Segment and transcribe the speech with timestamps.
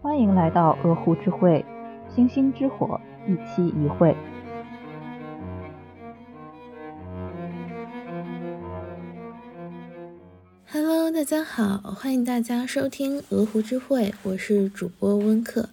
[0.00, 1.64] 欢迎来到鹅湖之会，
[2.14, 4.16] 星星之火，一期一会。
[10.70, 15.68] Hello，大家好，欢迎大家收听鹅湖之会，我是主播温克，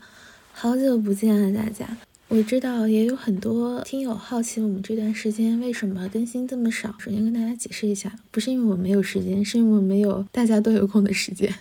[0.52, 1.86] 好久不见了，大家。
[2.28, 6.94] 我知道也有很多听友好奇我们这段时间为什么更新这么少。
[6.98, 11.54] 首先跟大家解释一下，不是因为我没有时间，是因为我没有大家都有空的时间。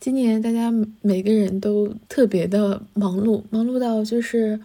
[0.00, 0.72] 今年大家
[1.02, 4.58] 每个人都特别的忙碌，忙碌到就是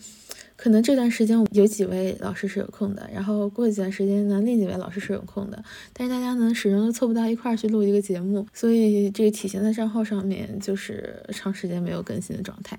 [0.56, 12.78] 可能这段时间有几位老师是有空的，然后过几段时间呢，另几位老师是有空的，但是大家呢始终都凑不到一块儿去录一个节目，所以这个体现在账号上面就是长时间没有更新的状态。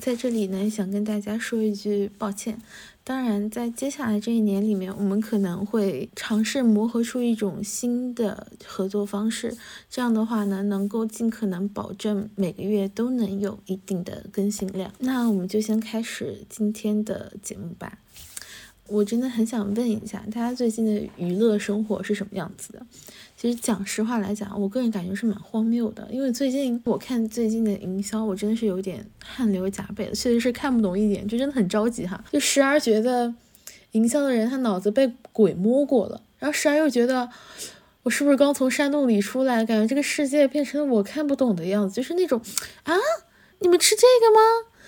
[0.00, 2.58] 在这里呢，想跟大家说一句抱歉。
[3.04, 9.54] 当然，在接下来这一年里面，我们可能会尝试磨合出一种新的合作方式。
[9.90, 14.90] 这样的话呢，能够尽可能保证每个月都能有一定的更新量。
[15.00, 17.98] 那我们就先开始今天的节目吧。
[18.86, 22.84] 我真的很想问一下，大家最近的娱乐生活是什么样子的？
[23.40, 26.06] 其实讲实话来讲，我个人感觉是蛮荒谬的。
[26.10, 32.22] 因为最近我看最近的营销，我真的是有点汗流浃背的，确实是看不懂一点，就真的很着急哈。
[32.30, 33.34] 就时而觉得
[33.92, 37.30] 营销的人他脑子被鬼摸过了，然后时而又觉得
[38.02, 42.38] 我是不是刚从山洞里出来，感觉这个世界变成了我看不懂的样子，就是那种
[42.82, 42.94] 啊，
[43.60, 44.40] 你们吃这个吗？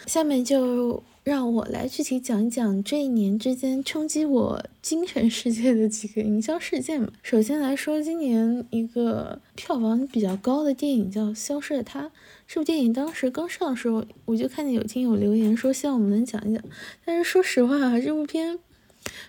[0.07, 1.03] 下面就。
[1.25, 7.13] 让我来具体讲一讲这一年之间冲击我精神世界的几个营销事件吧。
[7.23, 12.07] 首先来说，今年一个票房比较高的电影叫《消失的她》。
[12.49, 16.63] 这部电影当时刚上的时候，我就看见有听友留言说希望我们能讲一讲。
[17.05, 18.59] 但是说实话，这部片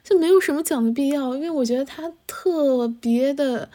[0.03, 3.69] 就没有什么讲的必要，因为我觉得它特别的。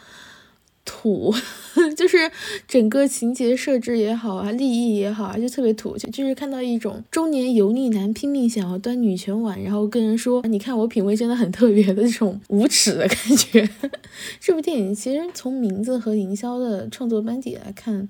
[0.88, 1.34] 土，
[1.94, 2.30] 就是
[2.66, 13.68] 整个情节设置也好啊，立意也好啊，就特别土，就就是看到一种中年油腻男拼命想要端女权碗，然后跟人说，你看我品味真的很特别的这种无耻的感觉。
[14.40, 18.08] 这部电影其实从名字和营销的创作班底来看，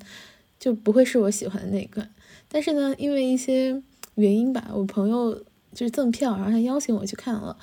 [0.61, 2.07] 就不会是我喜欢的那个。
[2.49, 3.83] 但是呢，因为一些
[4.15, 5.35] 原因吧，我朋友
[5.75, 7.57] 就是赠票，然后他邀请我去看了。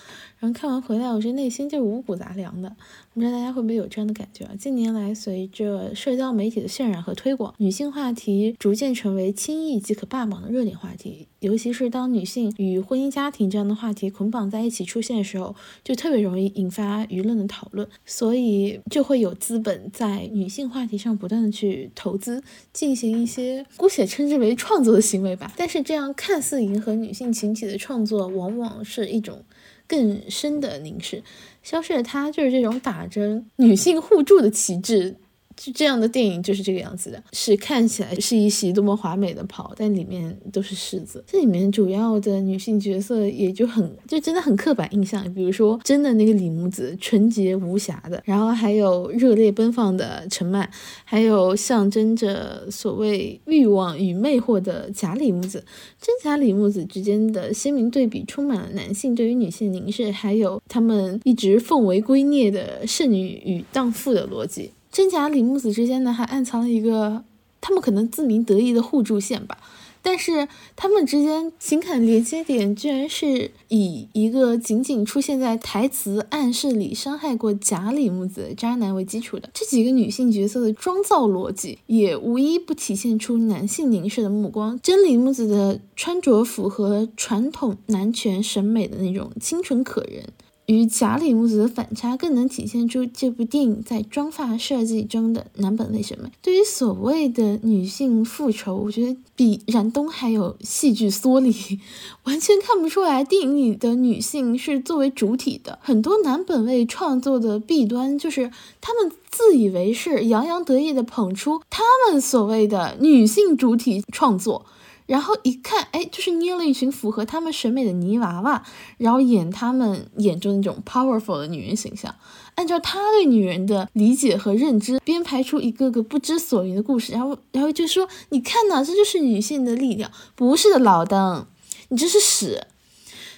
[0.54, 2.76] 看完回来，我这内心就是五谷杂粮的。
[3.14, 4.52] 不知道大家会不会有这样的感觉啊？
[4.60, 11.28] 近年来，随着社交媒体的渲染和推广，女性话题逐渐成为轻易即可霸榜的热点话题。
[11.40, 17.88] 尤其是当女性与婚姻家庭这样的话题捆绑在一起出现的时候，就特别容易引发舆论的讨论。
[18.06, 25.54] 所以就会有资本在女性话题上不断的去投资，进行一些姑且称之为创作的行为吧。
[25.56, 29.42] 但是这样看似迎合女性群体的创作，往往是一种。
[29.88, 31.24] 更深的凝视，
[31.64, 35.18] 消失的她就是这种打着女性互助的旗帜。
[35.56, 41.24] 就这样的电影就是这个样子的，是看起来是一袭多么华美的袍，但里面都是虱子。
[41.28, 50.70] 这里面主要的女性角色也就很就真的很刻板印象，比如说真的那个李木子，纯洁无瑕的，然后还有热烈奔放的陈曼，
[51.04, 55.64] 还有象征着所谓欲望与魅惑的假李木子。
[56.02, 64.72] 真假李木子之间的鲜明对比，充满了男性对于女性凝视，还有他们一直奉为圭臬的圣女与荡妇的逻辑。
[64.96, 67.26] 真假李木子之间呢，还暗藏了一个
[67.60, 69.58] 他们可能自鸣得意的互助线吧。
[70.02, 70.48] 但是
[70.78, 79.50] 他们之间情感连接点，居然是以一个仅仅出现在台词暗示里伤害过假李木子的渣男为基础的。
[79.54, 84.80] 这几个女性角色的妆造逻辑，也无一不体现出男性凝视的目光。
[84.82, 90.30] 真李木子的穿着符合传统男权审美的那种清纯可人。
[90.68, 96.30] 与假里木子的反差，更能体现出这部电影在妆发设计中的男本位审美。
[96.42, 101.80] 对于所谓的女性复仇，我觉得比燃冬还有戏剧缩力，
[102.24, 105.78] 完全看不出来电影里的女性是作为主体的。
[105.82, 108.52] 很多男本位创作的弊端，就是
[108.82, 114.66] 他们自以为是，洋洋得意地捧出他们所谓的女性主体创作。
[115.06, 118.64] 然后一看，哎，就是捏了一群符合他们审美的泥娃娃，
[118.98, 122.16] 然后演他们眼中那种 powerful 的女人形象，
[122.56, 131.46] 按照他对女人的理解和认知编排出一个个不知所云的故事，然后，然后就说，你看呐，这就是女性的力量，不是的，老登，
[131.90, 132.68] 你这是屎。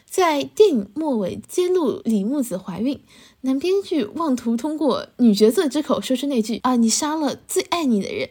[0.09, 2.99] 在电影末尾揭露李木子怀孕，
[3.41, 8.29] 男编剧妄图通过女角色之口说出那句啊，你杀了最爱你的人。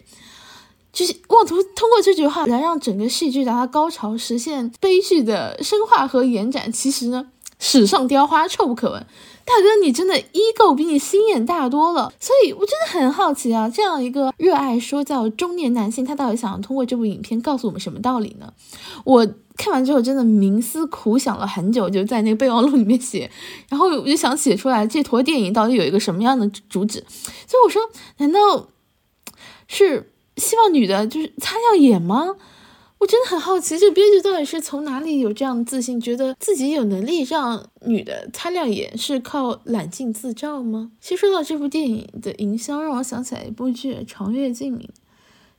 [0.97, 6.73] 就是妄图通过这句话来让整个戏剧达到高潮，实现悲剧的深化和延展。
[6.73, 7.29] 其实呢，
[7.59, 9.07] 史上雕花，臭不可闻。
[9.45, 18.55] 大哥，你真的 ego 比你心眼大多了，所以我真的很好奇啊，这样一个热爱说教中年男性，他到底想要通过这部影片告诉我们什么道理呢？
[19.05, 19.29] 我
[19.59, 23.31] 看完之后真的冥思苦想了很久，就在那个备忘录里面写，
[23.69, 27.05] 然后我就想写出来这坨电影到底有一个什么样的主旨。
[27.47, 27.83] 所以我说，
[28.17, 28.69] 难道
[29.69, 32.37] 是希望女的就是擦亮眼吗？
[32.99, 40.93] 我真的很好奇，这编剧到底是从哪里有这样的自信，觉得自己有能力让女的擦亮眼，是靠揽镜自照吗？
[41.01, 44.79] 其实说到这部电影的营销，让我想起来一部剧《长月烬明》。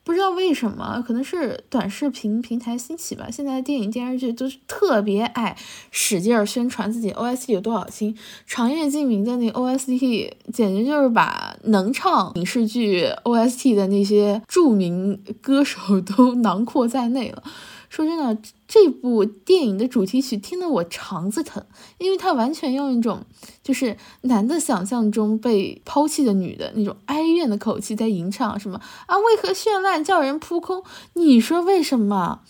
[0.08, 3.28] 不知道为什么，可能是短视频平台兴起吧。
[3.30, 5.54] 现在电影电视剧都是特别爱
[5.92, 8.16] 使劲儿宣传自己 OST 有多少星。
[8.46, 17.44] 长夜烬明的那 OST 简直就是把能唱影视剧 OST 的那些著名歌手都囊括在内了。
[17.90, 18.38] 说真的，
[18.68, 21.66] 这部电影的主题曲听得我肠子疼，
[22.00, 23.24] 因为他完全用一种
[23.64, 30.84] 就是男的想象中被抛弃的女的那种哀怨的口气在吟唱，什么啊，为何绚烂叫人扑空？
[31.14, 32.42] 你说为什么？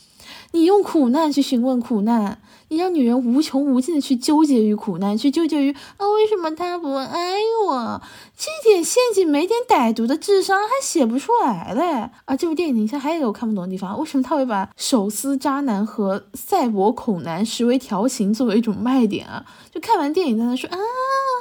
[0.51, 2.39] 你用苦难去询问苦难。
[2.69, 8.01] 你让女人无穷无尽的去纠结于苦难，去纠结于啊，为什么他不爱我？
[8.35, 12.09] 这点陷阱没点歹毒的智商还写不出来嘞！
[12.25, 19.45] 啊，这部电影你像还有一个我看不懂的地方，为什么他会把手撕渣男和赛博恐男实为调情作为一种卖点啊？
[19.73, 20.77] 就看完电影在那说啊，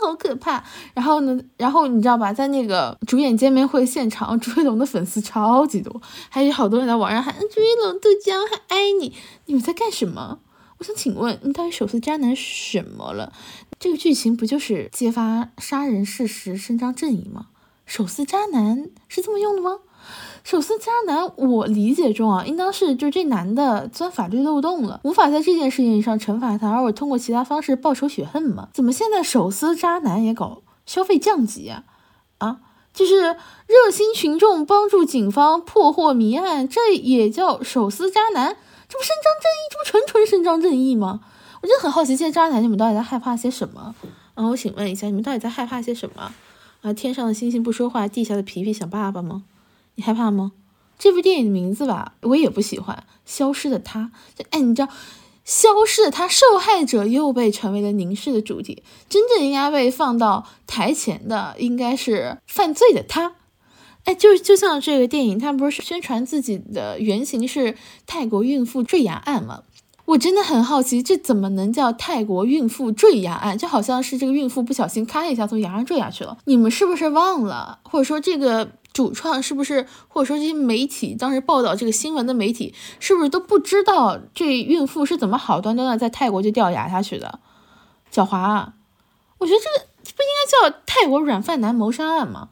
[0.05, 0.63] 好可怕！
[0.95, 9.13] 然后呢，然后你知道吧，在那个主演见面会现场，朱一龙的粉丝超级多，还有好多人在网上喊朱一龙杜江还你，
[9.47, 10.41] 你们在干什么？
[10.79, 13.33] 我想请问，你到底手撕渣男什么了？
[13.79, 17.47] 这个剧情不就是揭发杀人事实、伸张正义吗？
[17.87, 19.79] 手撕渣男是这么用的吗？
[20.45, 28.69] 手撕渣男，我理解中啊，应当是就这男的钻法律漏洞了，无法在这件事情上惩罚他，而我通过其他方式报仇雪恨吗？
[28.75, 31.85] 怎么现在手撕渣男也搞消费降级啊？
[32.39, 32.61] 啊，
[32.93, 33.37] 就是
[33.67, 38.57] 热心群众帮助警方破获谜案，这也叫手撕渣男？
[38.89, 41.21] 这不伸张正义，这不纯纯伸张正义吗？
[41.63, 43.95] 我真的很好奇，这些渣男你们到底在害怕些什么？
[44.35, 46.33] 啊，我请问一下，你们到底在害怕些什么？
[46.83, 49.45] 啊，天上的星星不说话，地下的皮皮想爸爸吗？
[49.95, 50.53] 你害怕吗？
[50.99, 54.11] 这部电影的名字吧，我也不喜欢，《消失的他》。
[54.51, 54.89] 哎，你知道，
[55.45, 63.36] 《消失的他》受害者又被成为了凝视的主体，真正应该被放到台前的，应该是犯罪的他。
[64.07, 67.77] 哎，就就像这个电影，他不是宣传自己的原型是
[68.07, 69.65] 泰国孕妇坠崖案吗？
[70.05, 73.59] 我真的很好奇，这怎么能叫泰国孕妇坠崖案？
[73.59, 76.39] 就好像是这个孕妇不小心咔一下从崖上坠下去了。
[76.45, 77.81] 你们是不是忘了？
[77.83, 79.85] 或者说这个主创是不是？
[80.07, 87.41] 或者说这些媒体当时报道这个新闻的媒体是不是都不知道这孕妇是怎么好端端的在泰国就掉崖下去的？
[88.15, 88.75] 狡猾啊！
[89.39, 92.51] 我觉得这个不应该叫泰国软饭男谋杀案吗？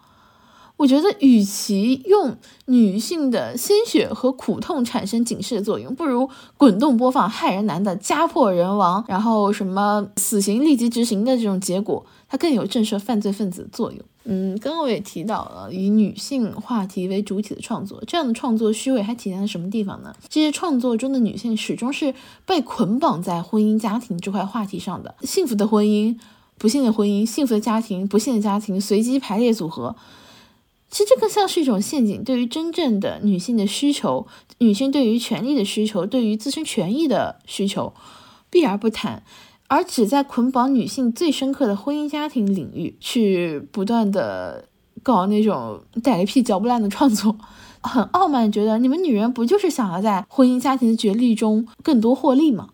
[0.76, 2.37] 我觉得，与其用
[2.67, 14.00] 女性的鲜血和苦痛产生警示的作用，不如滚动播放害人男的家破人亡，然后什么死刑立即执行的这种结果，它更有震慑犯罪分子的作用。
[14.25, 20.12] 嗯，刚刚我也提到了以女性话题为主体的创作，这样的创作虚伪还体现在什么地方呢？
[20.29, 22.12] 这些创作中的女性始终是
[22.44, 26.19] 被捆绑在婚姻家庭这块话题上的，幸福的婚姻，
[26.59, 29.94] 不幸的婚姻，幸福的家庭，不幸的家庭，随机排列组合。
[30.94, 37.92] 其实这更像是一种陷阱，对于真正的女性的需求，女性对于权利的需求，对于自身权益的需求，
[38.49, 39.25] 避而不谈，
[39.66, 44.68] 而只在捆绑女性最深刻的婚姻家庭领域去不断的
[45.02, 47.37] 搞那种逮个屁嚼不烂的创作，
[47.80, 52.68] 很傲慢，觉得你们女人不就是想要在婚姻家庭的角力中更多获利吗？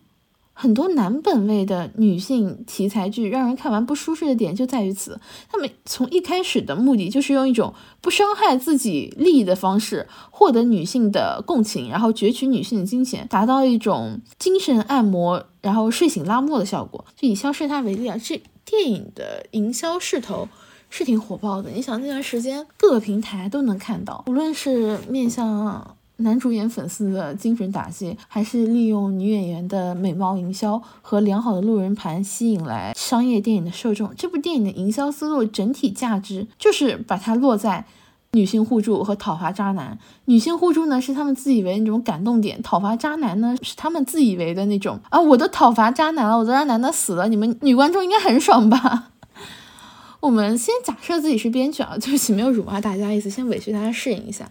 [0.52, 5.18] 很多男本位的女性题材剧让人看完不舒适的点就在于此，
[5.50, 17.06] 他们从一开始的目的就是用一种不伤害自己利益的方式获得女性的共情，然后攫取女性的金钱，达到一种精神按摩，然后睡醒拉磨的效果。
[17.16, 20.48] 就以《消失他》为例啊，这电影的营销势头
[20.90, 21.70] 是挺火爆的。
[21.70, 25.96] 你想那段时间各个平台都能看到，无论是面向。
[26.20, 34.14] 男主演粉丝的精准打击，还是利用女演员的美貌营销和良好的路人盘吸引来商业电影的受众。
[34.16, 37.86] 这部电影的营销思路整体价值就是把它落在
[38.32, 39.98] 女性互助和讨伐渣男。
[40.26, 49.08] 女性互助呢是他们自以为那种感动点，讨伐渣男呢是他们自以为的那种啊，我都讨伐渣男了，我都让男的死了，你们女观众应该很爽吧？
[50.20, 54.46] 我们先假设自己是编剧啊，对不起，没有辱骂大家意思，先委屈大家适应一下。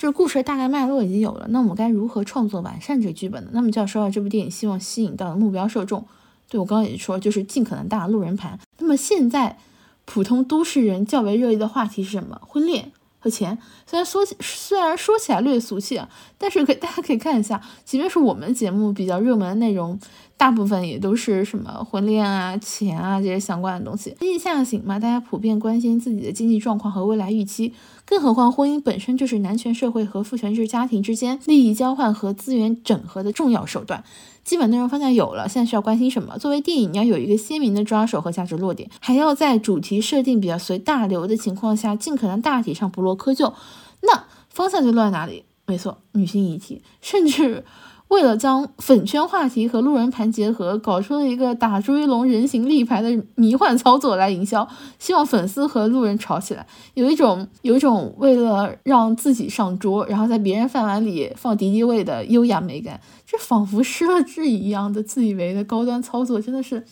[0.00, 3.50] 就是故事大概脉络已经有了，那我们该如何创作完善这个剧本呢？
[3.52, 6.06] 那么就要说到这部电影希望吸引到的目标受众，
[6.48, 8.58] 对我刚刚也说，就是尽可能大的路人盘。
[8.78, 9.58] 那么现在
[10.06, 12.40] 普通都市人较为热议的话题是什么？
[12.48, 12.92] 婚恋。
[13.22, 20.00] 和钱，虽然说起虽然说起来略俗气啊，但是可以大家可以看一下，即便是我们节目比较热门的内容，
[20.40, 24.16] 大部分也都是什么婚恋啊、钱啊这些相关的东西。
[24.18, 27.74] 经济下行嘛，大家普遍关心自己的经济状况和未来预期，
[28.06, 34.02] 更何况婚姻本身就是男权社会和父权制家庭之间利益交换和资源整合的重要手段。
[34.42, 36.38] 基本内容方向有了，现在需要关心什么？
[36.38, 43.52] 作为电影，你要有一个鲜明的抓手和价值落点，还要在主题设定比较随大流的情况下，尽可能大体上不落窠臼。
[44.00, 45.44] 那方向就落在哪里？
[45.66, 47.66] 没错，女性议题，甚至。
[48.10, 66.84] 为了将粉圈话题和路人盘结合，搞出了一个打朱一龙人形立牌的迷幻操作来营销，希望粉丝和路人吵起来，有一种有一种为了让自己上桌，然后在别人饭碗里放敌敌畏的优雅美感，这仿佛失了智一样的自以为的高端操作，真的是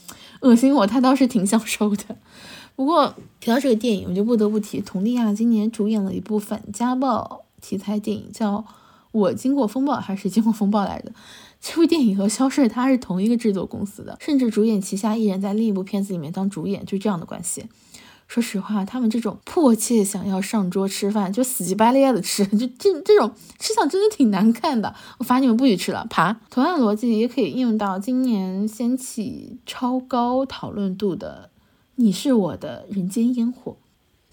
[0.43, 0.87] 恶心我。
[0.87, 2.05] 他倒是挺享受的。
[2.77, 8.65] 不过提到这个电影，我就不得不提佟丽娅今年主演了一部反家暴题材电影，叫。
[9.13, 11.13] 我经过风暴还是经过风暴来的？
[11.61, 17.67] 这部电影和消失的他是同一个制作公司的，甚至主演旗下艺人在另一部片子里面当主演，就这样的关系。
[18.29, 24.95] 说实话，他们这种迫切想要上桌吃饭，就死乞白赖的吃，就这这种吃相真的挺难看的。
[25.19, 26.39] 我罚你们不许吃了，爬。
[26.51, 31.49] 同样的逻辑也可以应用到今年掀起超高讨论度的
[31.97, 33.73] 《你是我的人间烟火》。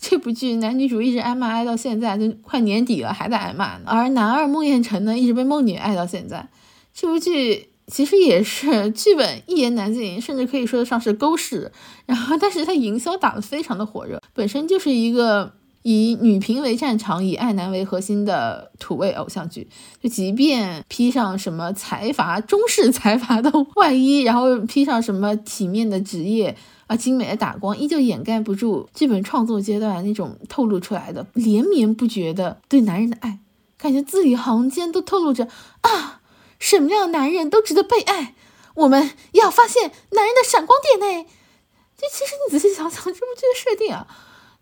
[0.08, 3.86] 这部剧男女主一直挨骂挨到现在，就快年底了还在挨骂呢。
[3.88, 6.48] 而男二孟宴臣呢，一直被孟女爱到现在。
[6.94, 11.72] 这部剧其实也是剧本一言难尽，甚至可以说得上是狗屎。
[12.06, 19.68] 然后，但是它营销打得非常的火热，本身就是一个以女频为战场、以爱男为核心的土味偶像剧。
[20.04, 26.56] 就即便披上什么财阀、中式财阀的外衣，然后披上什么体面的职业。
[26.88, 33.40] 啊，精美的打光依旧掩盖不住剧本创作阶段那种透露出来的连绵不绝的对男人的爱，
[33.78, 35.48] 感觉字里行间都透露着
[35.82, 36.22] 啊，
[36.60, 38.36] 什么样的男人都值得被爱，
[38.76, 41.30] 我们要发现男人的闪光点呢。
[41.98, 44.06] 这其实你仔细想想，这部剧的设定啊，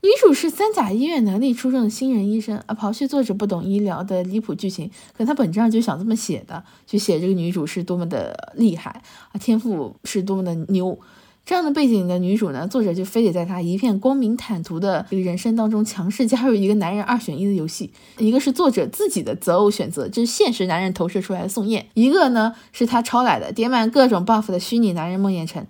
[0.02, 9.02] 女主是三甲医院能力出众的新人医生啊，刨去作者不懂医疗的离谱剧情，可他本质上就想这么写的，就写这个女主是多么的厉害
[9.32, 10.98] 啊，天赋是多么的牛。
[11.46, 17.92] 这样的背景的女主呢，作者就非得在她一片光明坦途的这个人生当中强势加入一个男人二选一的游戏。
[18.18, 25.68] 一个是作者自己的择偶选择，这是现实男人投射出来的宋焰；一个呢是他抄来的叠满各种 buff 的虚拟男人孟宴臣。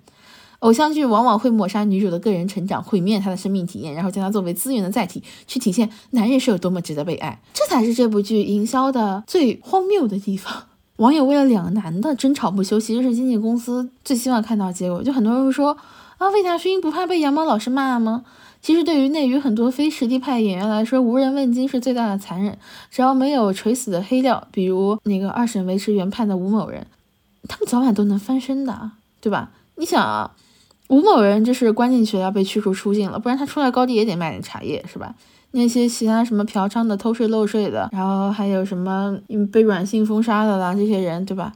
[0.60, 7.42] 偶像剧往往会抹杀女主的个人成长，毁灭她的生命体验，然后将她作为资源的载体，去体现男人是有多么值得被爱。
[7.54, 10.68] 这才是这部剧营销的最荒谬的地方。
[10.98, 15.04] 网友为了两个男的争吵不休，其实是经纪公司最希望看到结果。
[15.04, 15.76] 就很多人会说
[16.18, 18.24] 啊，魏大勋不怕被羊毛老师骂吗？
[18.62, 22.58] 其实对于内娱很多非实力派演员来说，无人问津是最大的残忍。
[22.90, 26.88] 只要没有垂死的黑料，比如那个二审维持原判的吴某人，
[27.50, 29.50] 他们早晚都能翻身的，对吧？
[29.76, 30.32] 你想啊，
[30.88, 35.16] 吴某人这是关进去了要被驱逐出境了，不然他出来高低也得卖点茶叶，是吧？
[35.56, 39.18] 那些其他什么嫖娼的、偷税漏税的，然后还有什么
[39.52, 41.54] 被软性封杀的啦，这些人对吧？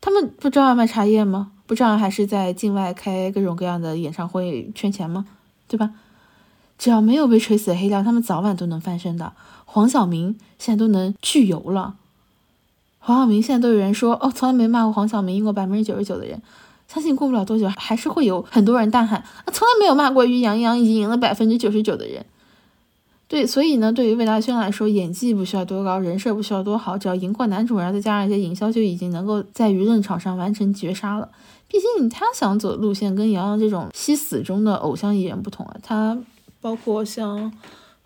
[0.00, 1.52] 他们不照样卖茶叶吗？
[1.66, 5.26] 不照样还是在境外开各种各样的演唱会圈钱吗？
[5.68, 5.90] 对吧？
[6.78, 9.32] 只要没有被锤死的黑料，他们早晚都能翻身的。
[9.64, 11.96] 黄晓明现在都能去油了。
[12.98, 16.40] 黄晓明现在都有人说哦，从来没骂过黄晓明，赢过百分之九十九的人，
[16.88, 22.24] 相信过不了多久还是会有很多人大喊啊，从来没有骂过于洋洋，已经赢了百分之九十九的人。
[23.28, 31.28] 对，所以呢，对于魏大勋来说，演技不需要多高，人设不需要多好，只要赢过男主，然后再加上一些营销，就已经能够在舆论场上完成绝杀了。
[31.68, 36.16] 毕竟他想走的路线跟杨洋这种惜死中的偶像艺人不同啊，他
[36.60, 37.52] 包括像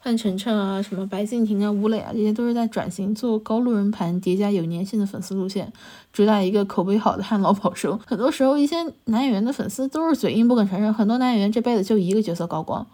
[0.02, 5.70] 范丞丞啊、什么白敬亭啊、吴磊啊，这些都是在转型做高路人盘叠加有粘性的粉丝路线，
[6.14, 8.00] 主打一个口碑好的旱涝保收。
[8.06, 12.86] 很多时候，一些男演员的粉丝都是嘴硬不肯承认，很多男演员这辈子就一个角色高光。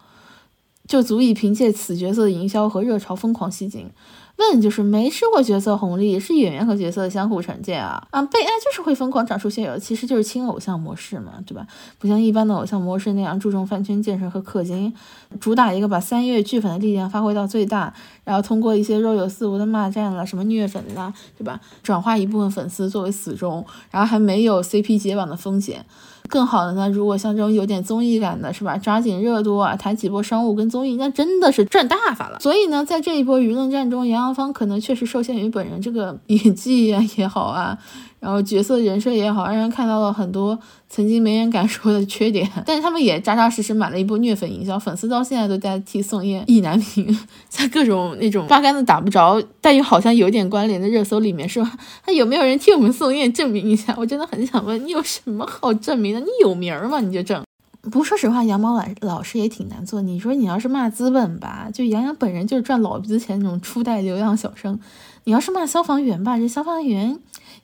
[0.86, 3.90] 就足以凭借此角色的营销和热潮疯狂吸金。
[4.38, 8.20] 问就是没吃过角色红利，是演员和角色的相互惩戒啊啊！
[8.20, 11.66] 被爱就是会疯狂长出现有，其实就是亲偶像模式嘛，对吧？
[11.98, 14.92] 不像一般的偶像模式那样注重饭圈建设和氪金，
[15.40, 21.58] 主打一个把三月剧粉的力量发挥到最大，然后通过一些若有似无的骂战了，什么虐粉啦，对吧？
[21.82, 25.86] 转化一部分粉丝作为死忠，然后还没有 CP 解绑的风险。
[26.26, 28.76] 更好的呢，如果像这种有点综艺感的，是吧？
[28.76, 32.38] 抓紧热度啊，谈几波商务跟综艺，那真的是赚大发了。
[32.40, 37.78] 所以呢，在这一波舆论战中，杨洋方可能确实受限于本人这个演技啊也好啊。
[38.18, 42.50] 然后角色人设也好，让人看到了很多曾经没人敢说的缺点。
[42.64, 47.06] 但是他们也扎扎实实买了一波虐粉营销，粉丝到现在都在替宋焰意难平，
[47.48, 51.68] 在各种那种八竿子打不着，但又好像有点关联的热搜里面说，
[52.04, 53.94] 他有没有人替我们宋焰证明一下？
[53.98, 56.20] 我真的很想问，你有什么好证明的？
[56.20, 57.00] 你有名吗？
[57.00, 57.42] 你就证。
[57.88, 60.02] 不说实话，羊毛老老师也挺难做。
[60.02, 64.74] 你说你要是骂资本吧，就杨洋本人就是赚老鼻子钱那种初代流量小生；
[65.22, 67.16] 你要是骂消防员吧，这消防员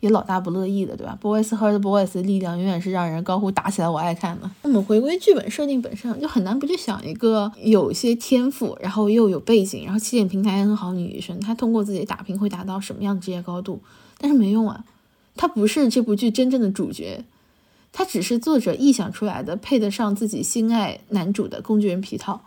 [0.02, 4.50] 也老大不乐意的，对吧？Boys h e r t Boys 的力量永远是让人高呼打起来我爱看的。
[4.62, 13.80] 那么回归剧本设定本身，就很难不去想一个有些天赋，然后又有背景，然后起点平台很好女医生，她通过自己打拼会达到什么样的职业高度？
[14.18, 14.84] 但是没用啊，
[15.36, 17.24] 她不是这部剧真正的主角。
[17.92, 22.40] 她只是作者臆想出来的，配得上自己心爱男主的工具人皮套。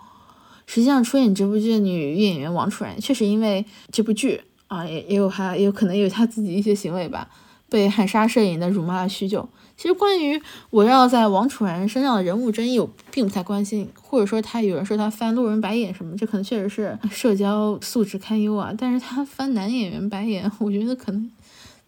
[0.65, 7.29] 实际上，出演这部剧的女演员王楚然，确实因为这部剧啊，也也有还也有可能有她自己一些行为吧，
[7.69, 9.47] 被汉莎摄影的辱骂了许久。
[9.77, 18.73] 其实，关于围绕在王楚然身上的人物争议，我并不太关心，或者说他有人说他翻路人白眼什么，这可能确实是社交素质堪忧啊。
[18.77, 21.29] 但是他翻男演员白眼，我觉得可能。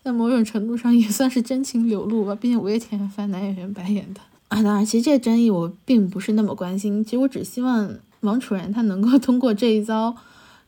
[0.03, 4.63] 在某种程度上也算是真情流露吧，毕竟五月天翻男演员白眼的啊。
[4.63, 10.15] 当然，其实这争议我并不是那么关心，其实我只希望王楚然他能够通过这一遭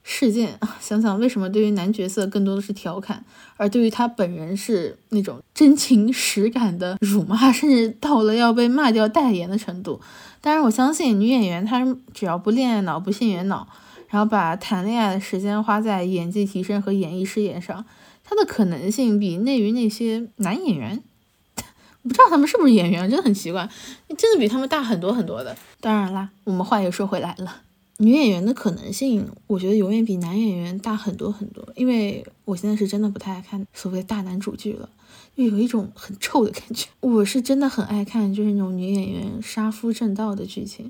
[0.03, 3.23] 事件啊， 想想为什么对于男角色更多的是调侃，
[3.57, 10.01] 而对于他本人是那种真情实感的辱骂， 甚至到了要被骂掉代言的程度。
[10.41, 13.67] 当然，我相信女演员她只要不恋爱脑、不性缘脑，
[14.07, 17.85] 然后把谈恋爱的时间花在演技提升和演艺事业上。
[18.23, 21.03] 她的可能性比内娱那些男演员，
[22.03, 23.67] 不知道他们是不是演员，真的很奇怪，
[24.17, 25.57] 真的比他们大很多很多的。
[25.81, 27.63] 当然啦，我们话又说回来了，
[28.01, 31.67] 女演员的可能性，我觉得永远比男演员大很多很多。
[31.75, 34.89] 因为我现在是真的不太爱看所谓大男主剧了，
[35.35, 36.87] 就有一种很臭的感觉。
[37.01, 40.89] 我是真的很爱看，就是那种女演员杀夫正道的剧情。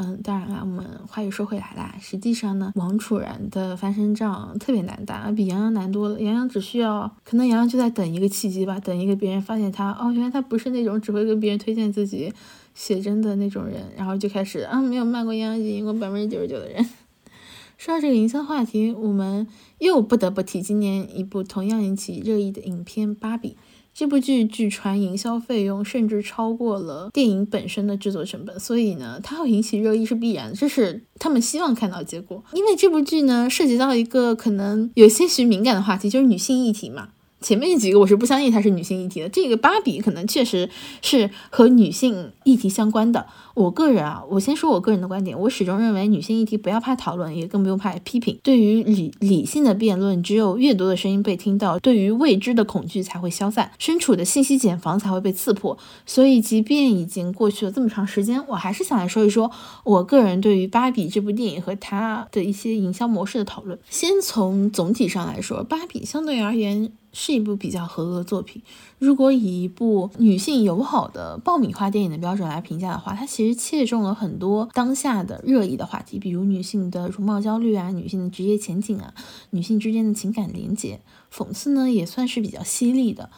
[0.00, 1.96] 嗯，当然了，我们话又说回来啦。
[2.00, 6.20] 实际上呢，王楚然的翻身仗特别难打，比杨洋难多了。
[6.20, 12.32] 杨洋只需要，可能杨洋就在等一个契机吧，等一个别人发现他，哦，原来他不是那种只会跟别人推荐自己
[12.78, 16.88] 写真的那种人，然后就开始啊，没有卖过杨洋赢过百分之九十九的人。
[17.76, 19.48] 说到这个营销话题，我们
[19.78, 23.50] 又不得不提今年一部同样引起热议的影片《芭比》。
[23.92, 32.44] 这部剧据传营销费用甚至超过了电影本身的制作成本，所以呢，它会引起热议是必然的，这是他们希望看到结果。
[32.52, 37.08] 因为这部剧呢，涉及到一个可能有些许敏感的话题，就是女性议题嘛。
[37.40, 40.68] 前面几个我是不相信它是女性议题的，这个芭比可能确实
[41.02, 43.26] 是和女性议题相关的。
[43.54, 48.38] 我个人啊，我先说我个人的观点，我始终认为女性议题不要怕讨论，也更不用怕批评。
[48.42, 55.76] 对于理理性的辩论，只有越多的声音被听到，对于未知的恐惧才会消散，身处的信息茧房才会被刺破。
[56.06, 59.50] 所以，即便已经过去了这么长时间，我还是想来说一说
[59.82, 63.76] 我个人对于芭比这部电影和它的一些营销模式的讨论。
[63.90, 66.92] 先从总体上来说，芭比相对而言。
[67.12, 68.62] 是一部比较合格的作品。
[68.98, 79.14] 如果以一部女性友好的爆米花电影的标准来评价的话，它其实切中了很多当下的热议的话题，比如女性的容貌焦虑啊，女性的职业前景啊，
[79.50, 81.00] 女性之间的情感连接。
[81.32, 83.30] 讽刺呢也算是比较犀利的，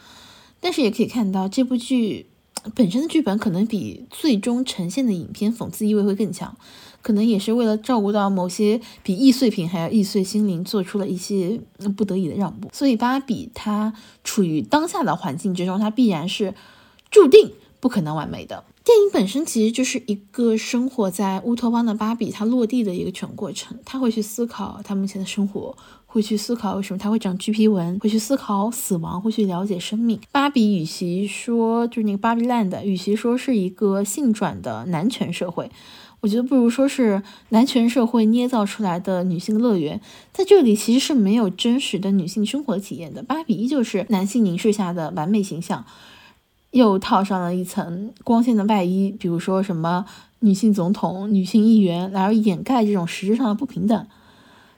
[0.60, 2.26] 但是也可以看到这部剧
[2.74, 6.56] 本身的剧本可能比最终呈现的影片讽刺意味会更强。
[7.02, 11.60] 可能也是为了照顾到某些比易碎品还要易碎心灵，做出了一些
[11.96, 12.68] 不得已的让步。
[12.72, 16.54] 所以芭比它处于当下的环境之中，它必然是
[17.10, 18.64] 注定不可能完美的。
[18.82, 23.78] 电影本身其实就是一个生活在乌托邦的芭比，她落地的一个全过程。
[23.84, 30.18] 她会去思考她目前的生活，会去思考为什么她会长橘皮纹，会去思考死亡，会去了解生命。
[30.32, 35.70] 芭比与其说就是那个芭比 land，与其说是一个性转的男权社会。
[36.20, 40.00] 我觉得不如说是男权社会捏造出来的女性乐园，
[40.32, 43.22] 在这里其实是没有真实的女性生活体验的。
[43.22, 45.84] 芭比依旧是男性凝视下的完美形象，
[46.72, 50.04] 又套上了一层光鲜的外衣，比如说什么
[50.40, 54.06] 女性总统、女性议员，来掩盖这种实质上的不平等。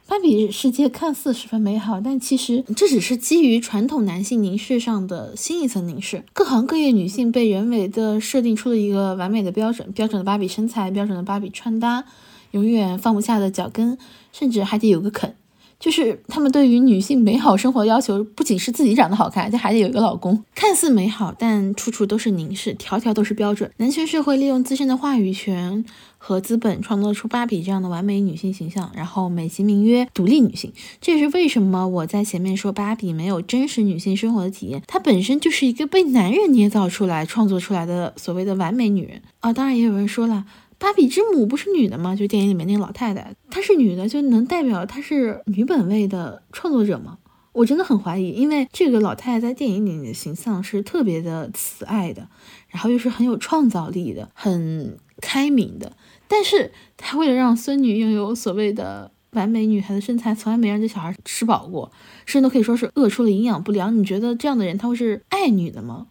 [0.06, 6.24] 芭比世界看似十分美好，但其实这只是基于传统男性凝视上的新一层凝视。
[6.34, 12.04] 各行各业女性被人为的设定出了一个完美的标准，标准的芭比身材，标准的芭比穿搭，
[12.50, 13.96] 永远放不下的脚跟，
[14.32, 15.34] 甚至还得有个啃。
[15.82, 20.44] 就是他们对于女性美好生活的要求，不仅是自己长得好看，这还得有一个老公。
[20.54, 23.68] 看似美好，但处处都是凝视，条条都是标准。
[23.78, 25.84] 男权社会利用自身的话语权
[26.18, 30.72] 和资本，创造出芭比这样的完美女性形象，然后美其名曰独立女性。
[31.00, 39.52] 这也是为什么我在前面说芭比没有真实女性生活的体验，她本身就是一个被男人捏造出来、创作出来的所谓的完美女人啊。
[39.52, 40.44] 当然，也有人说了。
[40.82, 42.16] 芭比之母不是女的吗？
[42.16, 47.18] 就电影里面那个老太太，她是女的，就能代表她是女本位的创作者吗？
[47.52, 52.26] 我真的很怀疑，因为这个老太太在电影里的形象是特别的慈爱的，
[52.66, 55.96] 然后又是很有创造力的，很开明的。
[56.26, 61.92] 但是她为了让孙女拥有所谓的完美女孩的身材，从来没让这小孩吃饱过，
[62.26, 63.96] 甚至都可以说是饿出了营养不良。
[63.96, 66.08] 你觉得这样的人他会是爱女的吗？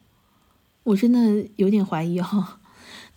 [0.83, 2.60] 我真的有点怀疑哈。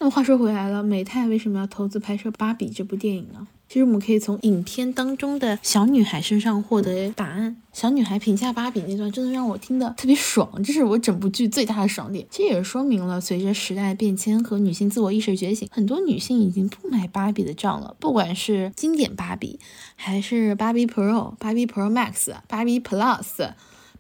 [0.05, 3.49] 那么话说回来了，美泰为什么要投资拍摄《芭比》这部电影呢？
[3.71, 7.57] 其实我们可以从影片当中的小女孩身上获得答案。
[7.73, 12.27] 小女孩评价芭比那段真的让我听得特别爽，这是我整部剧最大的爽点。
[12.29, 17.97] 其实也说明了，随着时代变迁和女性自我意识觉醒，很多女性已经不买芭比的账了。
[17.99, 19.59] 不管是经典芭比，
[19.97, 23.53] 还是芭比 Pro、芭比 Pro Max、芭比 Plus、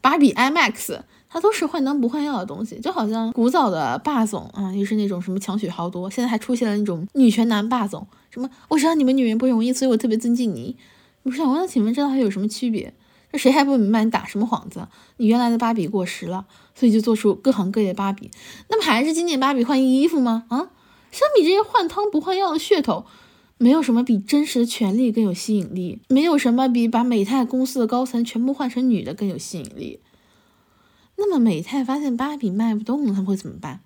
[0.02, 0.98] 芭比 IMAX。
[1.34, 10.76] 它都是换汤不换药的东西，就好像古早的霸总啊，又是那种什么强取豪夺，现在还出现了那种女权男霸总，什么我知道你们女人不容易，所以我特别尊敬你。
[11.24, 12.94] 我想问，请问这还有什么区别？
[13.32, 14.86] 那谁还不明白你打什么幌子？
[15.16, 18.30] 你原来的芭比过时了，所以就做出各行各业芭比，
[18.68, 20.44] 那么还是经典芭比换衣服吗？
[20.50, 20.70] 啊，
[21.10, 23.06] 相比这些换汤不换药的噱头，
[23.58, 29.98] 没有什么比真实的权利更有吸引力，没有什么比把美泰公司的高层全部换成女的更有吸引力。
[31.16, 33.80] 那么美泰发现芭比卖不动了，他们会怎么办？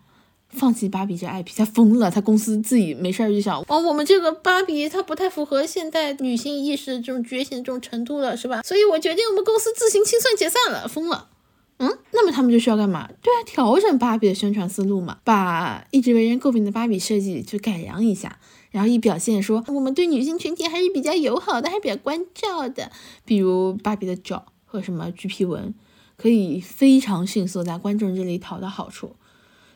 [0.49, 1.51] 放弃芭比这 IP？
[1.55, 2.11] 他疯了！
[2.11, 8.63] 他公司自己没事儿就想，哦，我们这个芭比它不太符合现代女性意识这种觉醒这种程度了，是吧？
[8.63, 11.29] 所以我决定我们公司自行清算解散了，疯了。
[11.77, 13.11] 嗯，那么他们就需要干嘛？
[13.21, 18.39] 对啊，调整芭比的宣传思路嘛，把一直为人诟病的芭比设计就改良一下，
[18.71, 22.91] 然后一表现说我们对女性群体还是比较友好的，还比较关照的，
[23.27, 25.75] 比如芭比的脚和什么橘皮纹。
[26.19, 29.17] 可以非常迅速在观众这里讨到好处。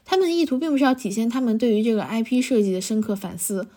[0.04, 3.68] 他们的意图并不是要体现他们对于这个 IP 设计的深刻反思，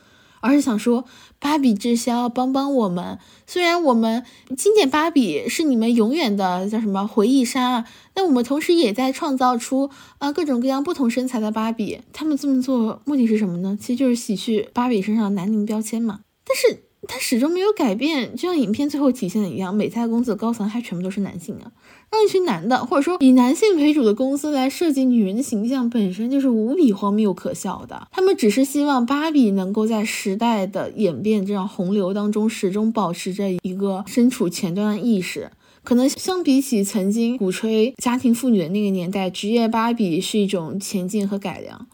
[0.41, 1.05] 而是想说
[1.39, 3.19] 芭比滞销，帮帮我们。
[3.45, 4.25] 虽然我们
[4.57, 11.99] 经典芭比是你们永远的叫什么回忆杀，但我们同时也在创造出啊各种各样不同身材的芭比。
[12.11, 13.77] 他们这么做目的是什么呢？
[13.79, 16.21] 其实就是洗去芭比身上的男凝标签嘛。
[16.43, 21.71] 但是它始终没有改变，就像影片最后体现的一样，美泰公司的高层还全部都是男性啊。
[22.15, 28.07] 让一群男的，或者说以男性为主的公司来设计女人的形象，本身就是无比荒谬可笑的。
[28.09, 35.51] 他们只是希望芭比能够在时代的演变这样洪流当中，始终保持着一个身处前端的意识。
[35.83, 41.85] 可能相比起曾经鼓吹家庭妇女的那个年代，职业芭比是一种前进和改良。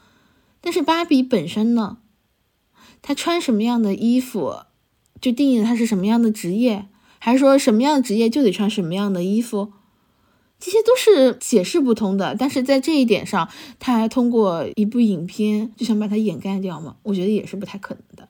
[0.62, 1.98] 但是芭比本身呢？
[3.02, 4.58] 她穿什么样的衣服，
[5.20, 6.86] 就定义了她是什么样的职业，
[7.18, 9.74] 还是说什么样的职业就得穿什么样的衣服？
[10.62, 16.96] 这些都是解释不通的，但是在这一点上，他还通过一部影片就想把它掩盖掉吗？
[17.02, 18.30] 我觉得也是不太可能的。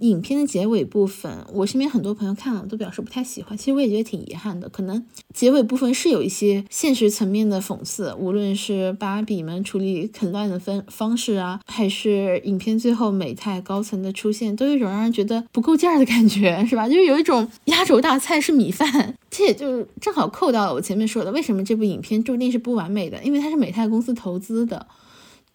[0.00, 3.56] 影片的结尾部分，我身边很多朋友看了都表示不太喜欢。
[3.56, 16.88] 其实我也觉得挺遗憾的，可能结尾部分是有一些现实层面的讽刺，无论是芭比们处理啃乱的分方式啊，还是影片最后美泰高层的出现，都有一种让人觉得不够劲儿的感觉，是吧？
[16.88, 24.86] 就是有一种压轴大菜是米饭，这也就正好扣到了我前面说的，为什么这部影片注定是不完美的，因为它是美泰公司投资的。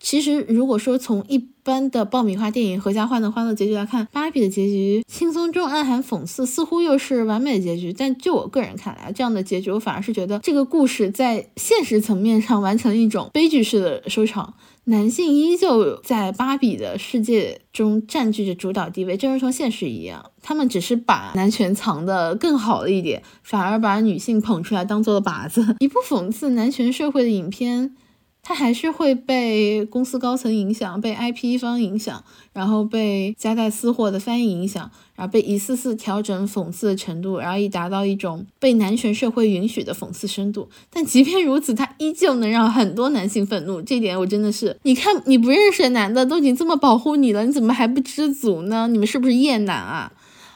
[0.03, 7.93] 其实，如果说从一般的爆米花电影《合家欢》的欢乐结局来看，芭比的结局轻松中暗含讽刺，似乎又是完美的结局。
[7.93, 14.53] 但就我个人看来，这样的结局我反而是觉得这个故事在现实层面上完成了一种悲剧式的收场。
[14.83, 25.77] 男性依旧在芭比的世界中占据着主导地位，正如同现实一样，他们只是把男权藏得更好了一点，反而把女性捧出来当做了靶子。
[25.79, 27.95] 一部讽刺男权社会的影片。
[28.45, 40.67] 它还是会被公司高层影响，被 IP 方影响，然后被夹带私货的翻译影响，然后被一次次调整讽刺的程度，然后以达到一种被男权社会允许的讽刺深度。
[40.91, 43.81] 但即便如此，它依旧能让很多男性愤怒。
[43.81, 48.89] 这点我真的是，你看你不认识的男的都已经这么保护你了，你怎么还不知足呢？
[48.89, 50.11] 你们是不是厌男啊？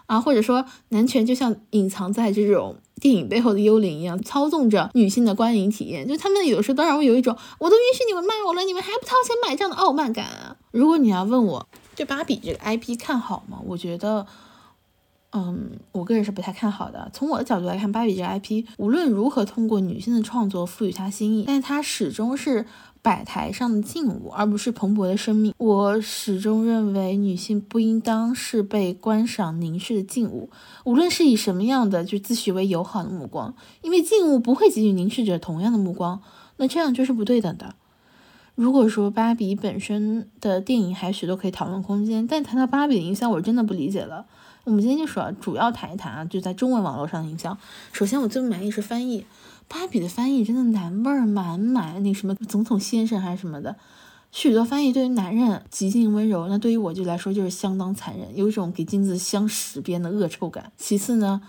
[0.08, 2.76] 啊，或者说男权就像隐藏在这种。
[3.00, 6.08] 电影背后的幽灵一样，操纵着女性的观影体验。
[6.08, 10.56] 就他们有时候都让我有一种，我都允许你们骂我了，你们还不掏钱买这样的傲慢感啊！
[10.72, 13.60] 如果你要问我对芭比这个 IP 看好吗？
[13.66, 14.26] 我觉得
[15.32, 17.12] 嗯，我个人是不太看好的。
[17.14, 22.66] 从我的角度来看，芭比这个 IP 无论如何通过女性的创作赋予它新意，但是它始终是
[23.02, 25.54] 摆台上的静物，而不是蓬勃的生命。
[25.58, 30.50] 我始终认为，女性不应当是被观赏凝视的静物，
[30.84, 36.22] 无论是以什么样的就自诩为友好的目光，因为静物不会给予凝视者同样的目光，
[36.58, 37.76] 那这样就是不对等的。
[38.56, 44.26] 如果说芭比本身的电影还许多可以讨论空间，但谈到芭比的营销，我真的不理解了。
[44.64, 47.58] 我们今天就说主要谈一谈啊，就在中文网络上的营销。
[47.94, 49.26] 首先，我最不满意是翻译，
[49.68, 53.76] 芭比的翻译真的男味儿满满，那什么总统先生还是什么的，
[54.32, 60.72] 许多翻译对于男人极尽温柔，那对于我就来说就是相当残忍，有一种给金子镶十边的恶臭感。
[60.78, 61.42] 其次呢。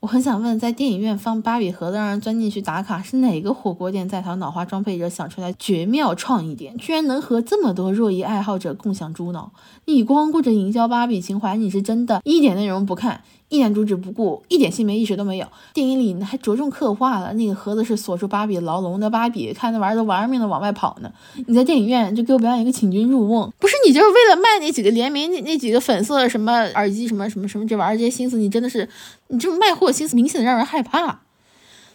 [0.00, 9.52] 我很想问，在电影院放芭比盒子让人钻进去打卡，是哪个火锅店在淘脑花装配者想出来绝妙创意点，居然能和这么多若仪爱好者共享猪脑？
[9.86, 13.22] 你光顾着营销芭比情怀，你是真的一点内容不看。
[13.48, 15.46] 一点主旨不顾，一点性别意识都没有。
[15.72, 21.12] 电影里呢还着重刻画了那个盒子是锁住芭比牢笼的，芭比看那玩意儿都玩命的往外跑呢。
[21.46, 28.88] 你在电影院就给我表演一个请君入瓮，不是你就是为了卖那几个联名那那几个粉色什么耳机什么什么什么这玩意儿这些心思，你真的是
[29.28, 31.20] 你这种卖货心思明显的让人害怕。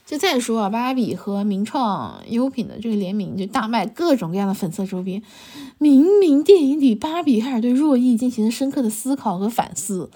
[0.05, 5.21] 就再说啊，芭比和名创优品的这个联名就大卖各种各样的粉色周边，
[5.77, 10.09] 明明电影里芭比开始对若意进行了深刻的思考和反思。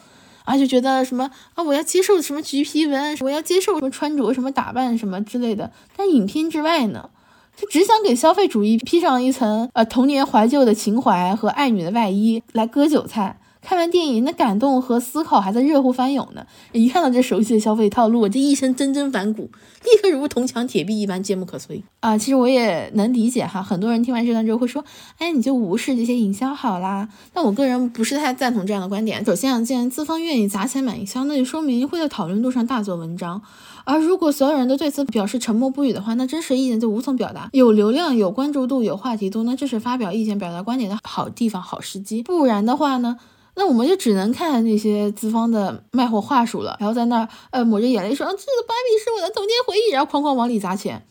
[0.45, 5.71] 啊，就觉得什么啊，我要接受什么橘皮纹，我要接受什么穿着、什么打扮、什么之类的。
[5.97, 7.09] 但影片之外呢，
[7.57, 13.39] 就只想给消费主义披上一层呃童年怀旧的情怀和爱女的外衣来割韭菜。
[13.65, 16.45] 看完电影，那感动和思考还在热乎翻涌呢。
[16.71, 19.49] 一看到这熟悉的消费套路，我这一身铮铮反骨，
[19.83, 22.15] 立刻如铜墙铁壁一般坚不可摧啊！
[22.15, 24.85] 其实我也能理解哈，很多人听完这段之后会说，
[25.17, 27.09] 哎，你就无视这些营销好啦。
[27.33, 29.25] 但我个人不是太赞同这样的观点。
[29.25, 33.41] 首先啊，既然资方愿意砸钱买营销，那就说明会在讨论度上大做文章。
[33.83, 37.49] 而如果所有人都对此表示沉默不语的话，那真实意见就无从表达。
[37.51, 42.21] 有流量、有关注度、有话题度，那这是发表意见、表达观点的好地方、好时机。
[42.21, 43.17] 不然的话呢？
[43.55, 51.05] 那我们就只能看那些资方的卖货话术了，然后在那儿呃抹着眼泪说啊这个芭比是我的童年回忆，然后哐哐往里砸钱，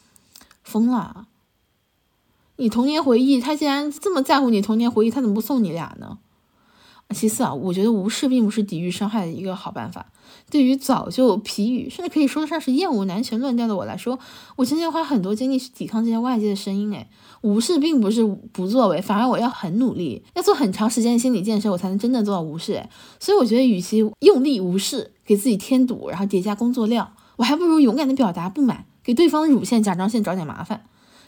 [0.62, 1.26] 疯了！
[2.56, 6.13] 你童年回忆，他既然这么在乎你童年回忆，他怎么不送你俩呢？
[7.10, 10.06] 其次啊，我觉得无视并不是抵御伤害的一个好办法。
[10.50, 14.18] 对于早就疲于，甚至可以说得上是厌恶男权论调的我来说，
[14.56, 16.90] 我今天花很多精力去抵抗这些外界的声音。
[16.92, 17.06] 诶，
[17.42, 22.72] 无视并不是不作为，反而我要很努力，要做很长时间的心理建设，我才能真正做到无视。
[22.72, 22.88] 诶，
[23.20, 30.84] 所以我觉得，与其用力无视，给自己添堵，然后叠加工作量，我还不如勇敢的表达不满，给对方的乳腺、甲状腺找点麻烦。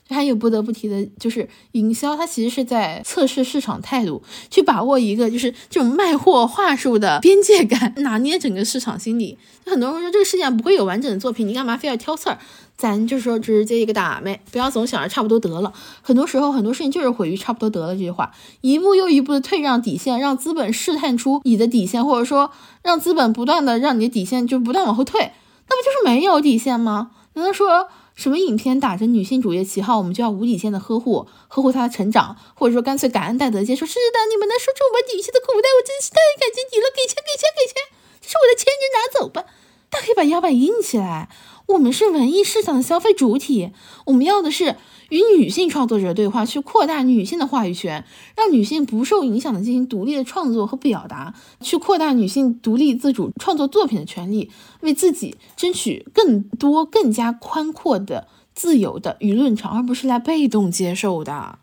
[0.09, 9.37] 还有不得不提的就是营销，它其实是在测试市场态度，去把握一个就是这种卖货话术的边界感， 拿捏整个市场心理。
[9.65, 12.39] 很多人说这个世界上不会有完整的作品，你干嘛非要挑刺儿？
[12.77, 15.73] 咱就说直接一个打妹，不要总想着差不多得了。
[16.03, 25.33] 很多时候很多事情就是毁于差不多得了这句话，一步又一步的退让底线，让资本试探出你的底线，或者说让资本不断的让你的底线就不断往后退，
[25.69, 27.11] 那不就是没有底线吗？
[27.33, 27.89] 难道说？
[28.17, 33.87] 什么影片打着女性主义旗号，我们就要无底线的呵护呵护她的成长，或者说干脆感恩戴德接受？
[33.87, 36.87] 是的，你们能说出我们女性的口袋，我真是太感激你了！
[36.97, 37.75] 给钱，给钱，给钱！
[38.21, 39.45] 这是我的钱，你拿走吧。
[39.89, 41.29] 大可以把腰板硬起来。
[41.67, 43.73] 我们是文艺市场的消费主体，
[44.07, 44.77] 我们要的是。
[45.09, 48.05] 与女性创作者对话，去扩大女性的话语权，
[48.37, 61.59] 让女性不受影响的进行独立的创作和表达，去扩大女性独立自主创作作品的权利，为自己争取更多、更加宽阔的自由的舆论场，而不是来被动接受的。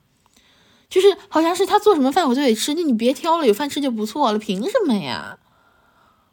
[0.89, 5.39] 就是好像是他做什么饭我就得吃，那你别挑了，有饭吃就不错了，凭什么呀？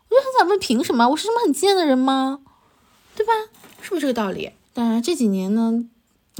[0.08, 1.08] 我就很想问，凭什么？
[1.08, 2.40] 我是什么很贱的人吗？
[3.16, 3.32] 对吧？
[3.80, 4.50] 是不是这个道理？
[4.72, 5.86] 当然这几年呢。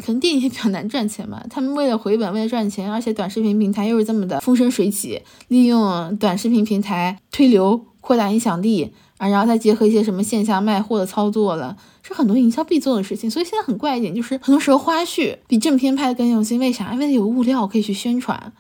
[0.01, 13.31] 可能电影也比较难赚钱嘛，他们为了回本，为了赚钱，而且短视频平台又是这么的风生水起，利用短视频平台推流、扩大影响力啊，然后再结合一些什么线下卖货的操作了，是很多营销必做的事情。
[13.31, 16.93] 所以现在很怪一点，就是很多时候花絮比正片拍的更用心，为啥？
[16.93, 18.53] 因为有物料可以去宣传。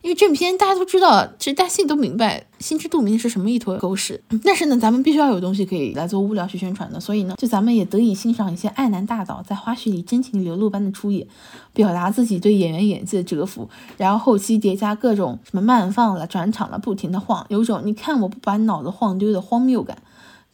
[0.00, 4.22] 因为正片大家都知道，其实大家心里都明白，心知肚明是什么一坨狗屎。
[4.44, 11.26] 但是呢，咱们必须要有东西可以来做物料去宣传的，所以呢，就咱们也得以欣赏一些爱男大导在花絮里真情流露般的出演，
[11.72, 19.98] 表达自己对演员演技的折服，然后后期叠加各种什么慢放了、转场了，不停的晃，有种你看我不把你脑子晃丢的荒谬感。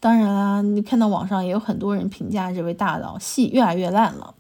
[0.01, 4.35] 当然啦，你看到网上也有很多人评价这位大导戏越来越烂了，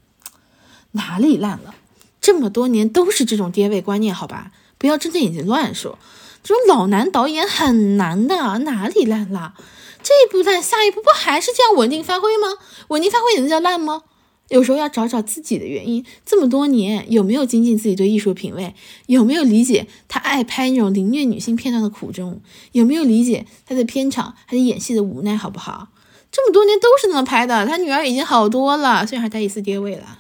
[0.93, 1.75] 哪里烂了？
[2.21, 4.51] 这么多年都是这种爹味观念，好吧？
[4.85, 5.99] 不要睁着眼睛乱说，
[6.42, 9.55] 这种老男导演很难的，哪里烂了？
[10.03, 12.59] 这一步烂，下一步不还是这样稳定发挥吗？
[12.88, 14.03] 稳定发挥也能叫烂吗？
[14.49, 16.05] 有时候要找找自己的原因。
[16.27, 18.75] 这么多年有没有精进自己对艺术品味？
[19.07, 22.42] 有没有理解他爱拍那种凌虐女性片段的苦衷？
[22.73, 25.35] 有没有理解他在片场他在演戏的无奈？
[25.35, 25.88] 好不好？
[26.31, 30.18] 这么多年都是那么拍的，他女儿已经好多了，虽然还带一丝爹味了。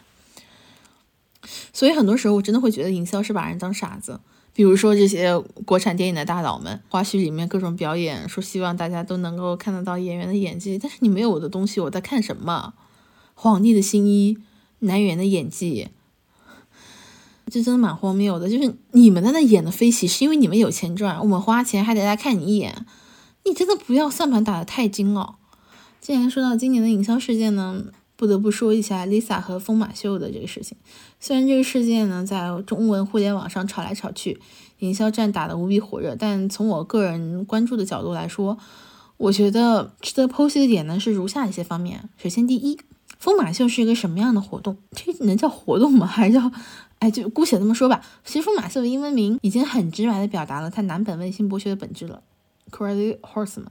[1.74, 4.20] 所以很多时候我真的会觉得营销是把人当傻子。
[4.54, 5.36] 比如说这些
[5.66, 12.74] 国产电影的大佬们，花絮里面各种表演，说希望大家都能够看得到演员的演技，但是你没有我的东西，我在看什么？
[13.34, 14.38] 皇帝的新衣，
[14.78, 15.88] 男演员的演技，
[17.46, 18.48] 这真的蛮荒谬的。
[18.48, 22.86] 就是你们在那演的飞起，是因为你们有钱赚，我们花钱还得来看你一眼，
[23.44, 25.34] 你真的不要算盘打得太精了。
[26.00, 30.76] 既然说到今年的营销事件呢，不得不说一下 Lisa 和疯马秀的这个事情。
[31.18, 34.40] 虽然这个事件呢在中文互联网上吵来吵去，
[34.78, 38.58] 营销战打得无比火热，但从我个人关注的角度来说，
[39.16, 42.08] 我觉得值得剖析的点呢是如下一些方面。
[42.16, 42.78] 首先，第一，
[43.18, 44.76] 疯马秀是一个什么样的活动？
[44.92, 46.06] 这能叫活动吗？
[46.06, 46.50] 还是叫……
[47.00, 48.00] 哎，就姑且这么说吧。
[48.24, 52.22] 其实疯马秀的英文名已经很直白地表达了它男本位性剥削的本质了
[52.70, 53.66] ，Crazy Horseman。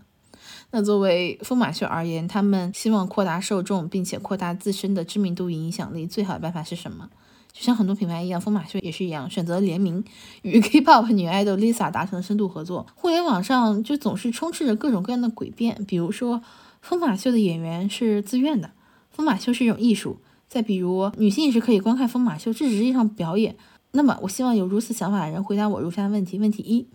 [0.76, 7.12] 那作为疯马秀而言，他们希望扩大受众，并且扩大自身的知名度与影响力，最好的办法是什么？
[7.52, 10.04] 就像很多品牌一样，疯马秀也是一样，选择联名
[10.42, 12.88] 与 K-pop 女爱豆 Lisa 达成深度合作。
[12.96, 16.42] 互联网上就总是充斥着各种各样的诡辩，比如说
[16.82, 18.72] 疯马秀的演员是自愿的，
[19.12, 20.14] 疯马秀是一种艺术；
[20.48, 23.56] 再比如女性是可以观看疯马秀，这只是一场表演。
[23.92, 26.88] 那么，我希望有如此想法的人回答我如下问题：问题一，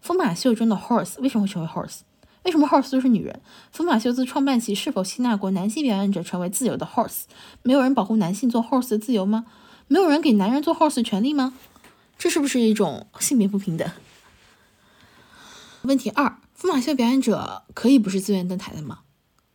[0.00, 2.00] 疯马秀中的 horse 为什么会成为 horse？
[2.44, 3.40] 为什么 horse 就是女人？
[3.72, 7.22] 疯马秀自创办起是否吸纳过男性表演者成为自由的 horse？
[7.62, 9.46] 没有人保护男性做 horse 的自由吗？
[9.88, 11.54] 没有人给男人做 horse 的权利吗？
[12.16, 13.90] 这是不是一种性别不平等？
[15.82, 19.00] 问题二：疯马秀表演者可以不是自愿登台的吗？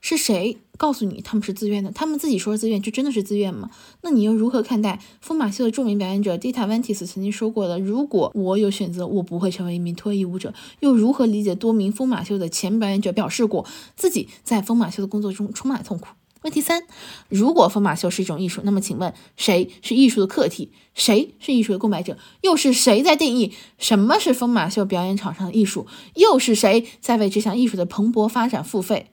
[0.02, 1.92] 是谁告诉你他们是自愿的？
[1.92, 3.70] 他们自己说自愿，就真的是自愿吗？
[4.02, 16.08] 那你又如何看待疯马秀的著名表演者 Dita Ventis 曾经说过的：“如果我有选择，我不会成为一名脱衣舞者。”又如何理解多名疯马秀的前表演者表示过自己在疯马秀的工作中充满痛苦？
[16.44, 16.84] 问题三：
[17.28, 20.72] 如果疯马秀是一种艺术，那么请问谁是艺术的客体？
[20.96, 22.18] 谁是艺术的购买者？
[22.40, 25.86] 又是谁在定义什么是疯马秀表演场上的艺术？
[26.16, 29.12] 又是谁在为这项艺术的蓬勃发展付费？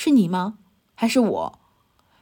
[0.00, 0.54] 是你吗？
[0.94, 1.58] 还是我？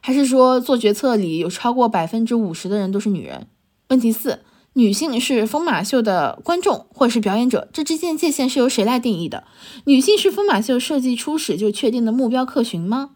[0.01, 3.45] 还是说做决策里有超过百分之五十的人都是女人？
[3.89, 4.39] 问题四：
[4.73, 9.43] 女性是疯马秀的观众或者是表演者，这之间界限是由谁来定义的？
[9.85, 13.11] 女性是疯马秀设计初始就确定的目标客群吗？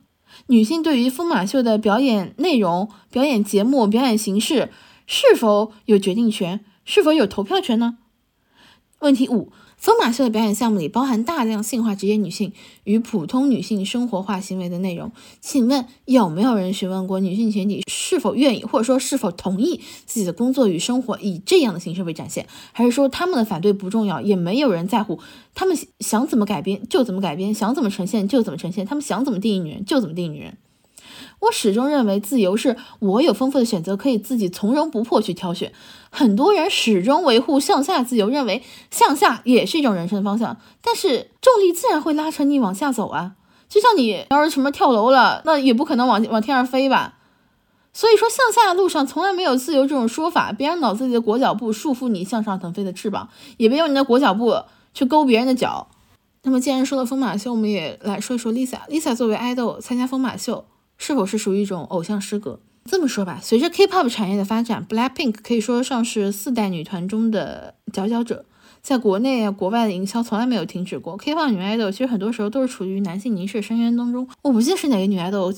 [0.45, 4.69] 女性对于疯马秀的表演内容、表演节目、表演形式
[5.07, 6.63] 是否有决定权？
[6.85, 7.97] 是否有投票权呢？
[8.99, 9.51] 问题五。
[9.81, 22.45] 疯马秀的表演项目里包含大量性化职业女性与普通女性生活化行为的内容，请问有没有人询问过女性群体是否愿意或者说是否同意自己的工作与生活以这样的形式被展现？
[22.73, 25.19] 还是说他们的反对不重要，也没有人在乎？
[25.55, 30.59] 他们想怎么改编就怎么改编，想怎么呈现就怎么呈现，他们想怎么定义女人就怎么定义女人。
[31.41, 35.73] 我始终认为，自由是我有丰富的选择，可以自己从容不迫去挑选。
[36.11, 43.33] 很多人始终维护向下自由，认为向下也是一种人生方向，但是重力自然会拉扯你往下走啊。
[43.67, 47.15] 就像你要是什么跳楼了，那也不可能往往天上飞吧。
[47.93, 50.51] 所以说，向下的路上从来没有自由这种说法。
[50.51, 54.61] 别让脑子里的裹脚布束缚你向上腾飞的翅膀，也别用你的裹脚布
[54.93, 55.87] 去勾别人的脚。
[56.43, 58.87] 那么，既然说了疯马秀，我们也来说一说 Lisa。
[58.89, 60.65] Lisa 作为爱豆参加疯马秀。
[61.03, 62.59] 是否是属于一种偶像失格？
[62.85, 68.45] 这么说吧，随着 K-pop 产业的发展，Blackpink 可以说上是四代女团中的佼佼者，
[68.83, 71.17] 在国内啊、国外的营销从来没有停止过。
[71.17, 74.27] K-pop 女爱豆其实很多时候都是处于男性凝视深渊当中。
[74.43, 75.51] 我不记得是哪个女爱豆，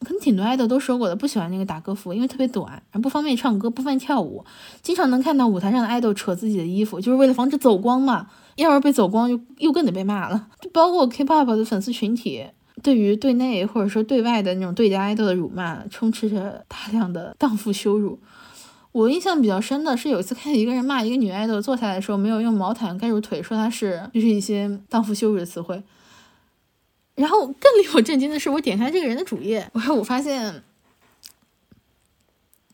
[0.00, 4.44] 可能挺多爱豆都说过的，不喜欢那个打歌服，因为特别短，不方便唱歌，不方便跳舞。
[4.82, 8.26] 经常能看到舞台上的爱豆扯自己的衣服，就是为了防止走光嘛。
[8.56, 10.48] 要是被走光，又又更得被骂了。
[10.60, 12.44] 就包括 K-pop 的粉丝群体。
[12.82, 18.18] 对于对内或者说对外的那种对家爱豆的辱骂，充斥着大量的荡妇羞辱。
[18.90, 25.82] 我印象比较深的是有一次看见一个人骂一个女爱豆坐下来的时候没有用毛毯盖住腿，说她是就是一些荡妇羞辱的词汇。
[27.14, 30.62] 然后更令我震惊的是，我点开这个人的主页，我我发现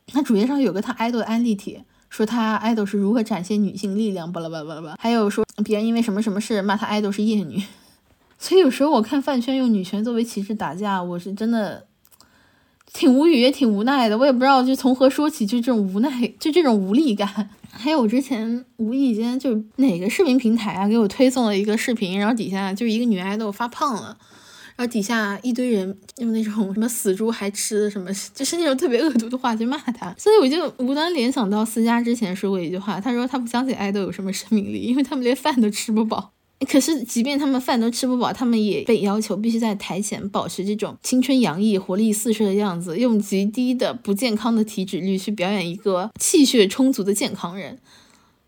[0.06, 7.62] 他主页上有个他爱豆的安利帖，说他爱豆是如何展现女性力量，巴拉巴拉巴拉巴拉，还有说别人因为什么什么事骂他爱豆是厌女。
[8.38, 11.86] 所以有时候我看饭圈用女权作为旗帜打架，我是真的
[12.92, 14.16] 挺无语也挺无奈的。
[14.16, 17.50] 我也不知道就从何说起，就这种无奈，就这种无力感。
[17.70, 24.16] 还有我之前无意间就哪个视频平台啊给我推送了一个视频，然后底下就一个女爱豆发胖了，
[24.76, 30.14] 然后底下一堆人用那种什么死猪还吃什么，就是那种特别恶毒的话去骂他。
[30.16, 36.32] 所以我就无端联想到思佳之前说过一句话，他说他不相信爱豆有什么生命力，因为他们连饭都吃不饱。
[36.66, 47.78] 可是即便他们饭都吃不饱，他们也被要求必须在台前保持这种青春洋溢、活力四射的样子，用极低的不健康的体脂率去表演一个气血充足的健康人。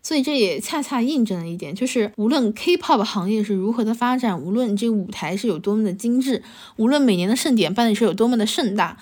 [0.03, 6.41] 所以这也恰恰印证了一点，就是无论 K-pop 行业是如何的发展，无论这个舞台是有多么的精致，
[6.75, 8.97] 无论每年的盛典办的是有多么的盛大，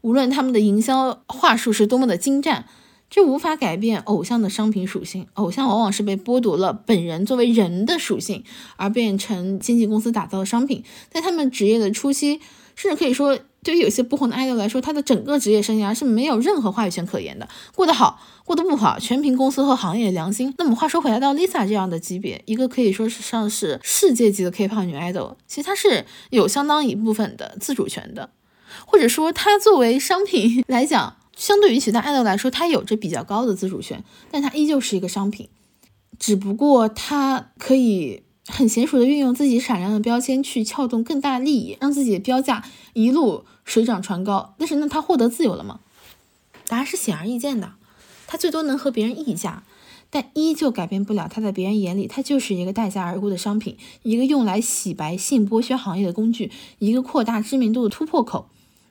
[0.00, 2.66] 无论他们的营销话术是多么的精湛，
[3.10, 5.26] 这无法改变偶像的商品属性。
[5.34, 8.44] 偶像往往是被剥夺了本人作为人的属性，
[8.76, 10.82] 而变成经纪公司打造的商品。
[11.10, 12.40] 在他们职业的初期，
[12.74, 13.38] 甚至可以说。
[13.62, 20.54] 对于有些不红的 idol 来说，他的整个职业生涯是没有任何话语权可言的，过得好，过得不好，全凭公司和行业的良心。
[20.56, 28.30] 那么话说回来，到 Lisa 这样的级别，一个可以说是上是世界级的 K-pop 女 idol，，其实她是有相当一部分的自主权的，
[28.86, 35.48] 或者说她作为商品 来讲，相对于其他爱豆来说，她有着比较高的自主权，但她依旧是一个商品，
[36.18, 38.22] 只不过她可以。
[38.46, 42.64] 很娴熟的运用自己闪亮的标签去撬动更大利益，让自己的标价
[42.94, 44.56] 一路水涨船高。
[44.58, 45.78] 但是呢，他获得自由了吗？
[46.66, 47.74] 答案是显而易见的，
[48.26, 49.62] 他最多能和别人议价，
[50.08, 58.48] 但依旧改变不了他在别人眼里，他就是一个待价而沽的商品，一个用来洗白性剥削行业的工具，一个扩大知名度的突破口。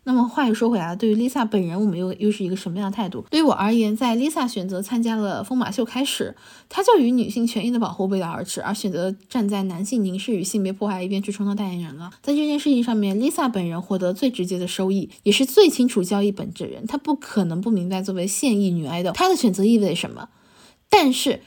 [0.10, 3.24] 那么话又说回来，对于 Lisa 本人，我们又又是一个什么样的态度？
[3.30, 6.36] 对于我而言，在 Lisa 选择参加了疯马秀开始，
[6.68, 12.10] 她就与女性权益的保护背道而驰，而选择站在男性凝视与性别迫害一边去充当代言人了。
[12.24, 20.30] 在这件事情上面，Lisa 本人获得最直接的收益，也是最清楚交易本质的人，她不可能不明白作为现役女爱豆，她的选择意味着什么，
[20.90, 21.44] 但是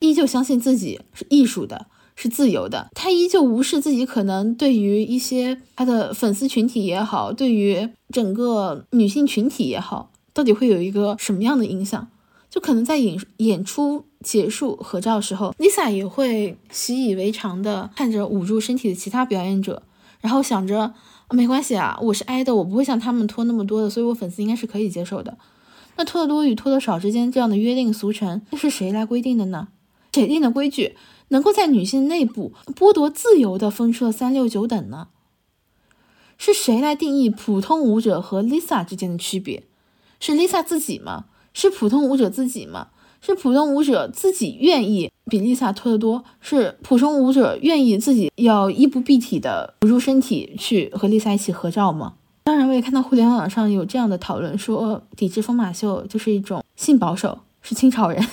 [0.00, 1.86] 依旧相信自己是艺术的。
[2.16, 12.08] 是自由的，他依旧无视自己可能对于一些他的粉丝群体也好，对于整个女性群体也好，到底会有一个什么样的影响？
[12.48, 19.82] 就可能在演演出结束合照的时候，Lisa 也会习以为常的看着捂住身体的其他表演者，
[20.22, 20.94] 然后想着
[21.30, 25.36] 没关系啊，我是 idol，我不会像他们脱那么多的，所以我粉丝应该是可以接受的。
[25.96, 29.68] 那脱得多与脱得少之间这样的约定俗成，那是谁来规定的呢？
[30.12, 30.96] 谁定的规矩？
[31.28, 35.08] 能够在女性内部剥夺自由的分出了三六九等呢？
[36.38, 39.62] 是谁来定义普通舞者和 Lisa 之间的区别？
[40.20, 41.24] 是 Lisa 自己吗？
[41.54, 42.88] 是普通舞者自己吗？
[43.22, 46.22] 是普通舞者自己愿意比 Lisa 脱得多？
[46.40, 52.14] 是普通舞者愿意自己要衣不蔽体的捂住身体去和 Lisa 一起合照吗？
[52.44, 58.24] 当然，我也看到互联网上有这样的讨论，说抵制疯马秀就是一种性保守，是清朝人。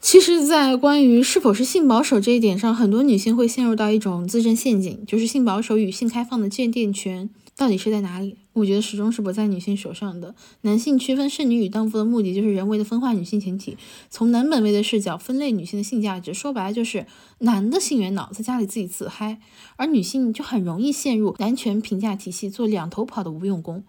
[0.00, 8.38] 其实，在关于是否是性保守这一点上，很多女性会陷入到一种自证陷阱，就是性保守与性开放的鉴定权到底是在哪里？
[8.54, 10.34] 我觉得始终是不在女性手上的。
[10.62, 13.76] 男性区分剩女与荡妇的目的，就是人为的分化女性群体，
[14.08, 16.32] 从男本位的视角分类女性的性价值。
[16.32, 17.06] 说白了，就是
[17.40, 19.38] 男的性缘脑在家里自己自嗨，
[19.76, 23.84] 而女性就很容易陷入男权评价体系，做两头跑的无用功，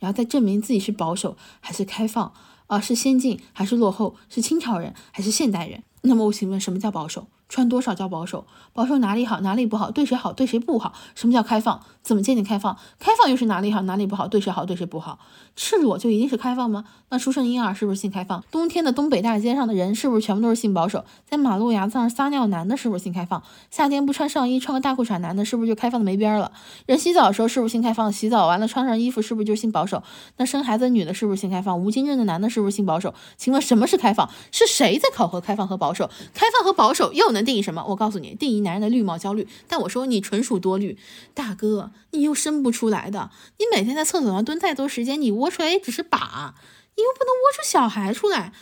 [0.00, 2.34] 然后再证明自己是保守还是开放。
[2.66, 4.16] 啊，是先进还是落后？
[4.28, 5.82] 是清朝人还是现代人？
[6.02, 7.28] 那么我请问，什么叫保守？
[7.48, 8.46] 穿多少叫保守？
[8.72, 9.90] 保守哪里好，哪里不好？
[9.90, 10.94] 对谁好，对谁不好？
[11.14, 11.84] 什么叫开放？
[12.02, 12.76] 怎么界定开放？
[12.98, 14.26] 开放又是哪里好，哪里不好？
[14.28, 15.18] 对谁好，对谁不好？
[15.54, 16.84] 赤裸就一定是开放吗？
[17.10, 18.42] 那出生婴儿是不是性开放？
[18.50, 21.04] 冬天的东北大街上的人是不是全部都是性保守？
[21.28, 23.42] 在马路牙子上撒尿男的是不是性开放？
[23.70, 26.50] 夏天不穿上衣穿个大裤衩男的是不是就开放的没边了？
[26.86, 28.10] 人洗澡的时候是不是性开放？
[28.12, 30.02] 洗澡完了穿上衣服是不是就性保守？
[30.38, 31.78] 那生孩子的女的是不是性开放？
[31.78, 33.14] 无精症的男的是不是性保守？
[33.36, 34.28] 请问什么是开放？
[34.50, 36.10] 是谁在考核开放和保守？
[36.34, 37.84] 开放和保守又能定义什么？
[37.88, 39.46] 我告诉你，定义男人的绿帽焦虑。
[39.68, 40.98] 但我说你纯属多虑，
[41.34, 46.54] 大哥，你又生不出来的，你每天在厕所上蹲太多时间，你窝出来也只是把，
[46.96, 48.52] 你又不能窝出小孩出来，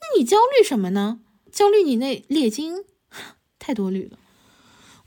[0.00, 1.20] 那你焦虑什么呢？
[1.50, 2.84] 焦虑你那裂精，
[3.58, 4.18] 太多虑了。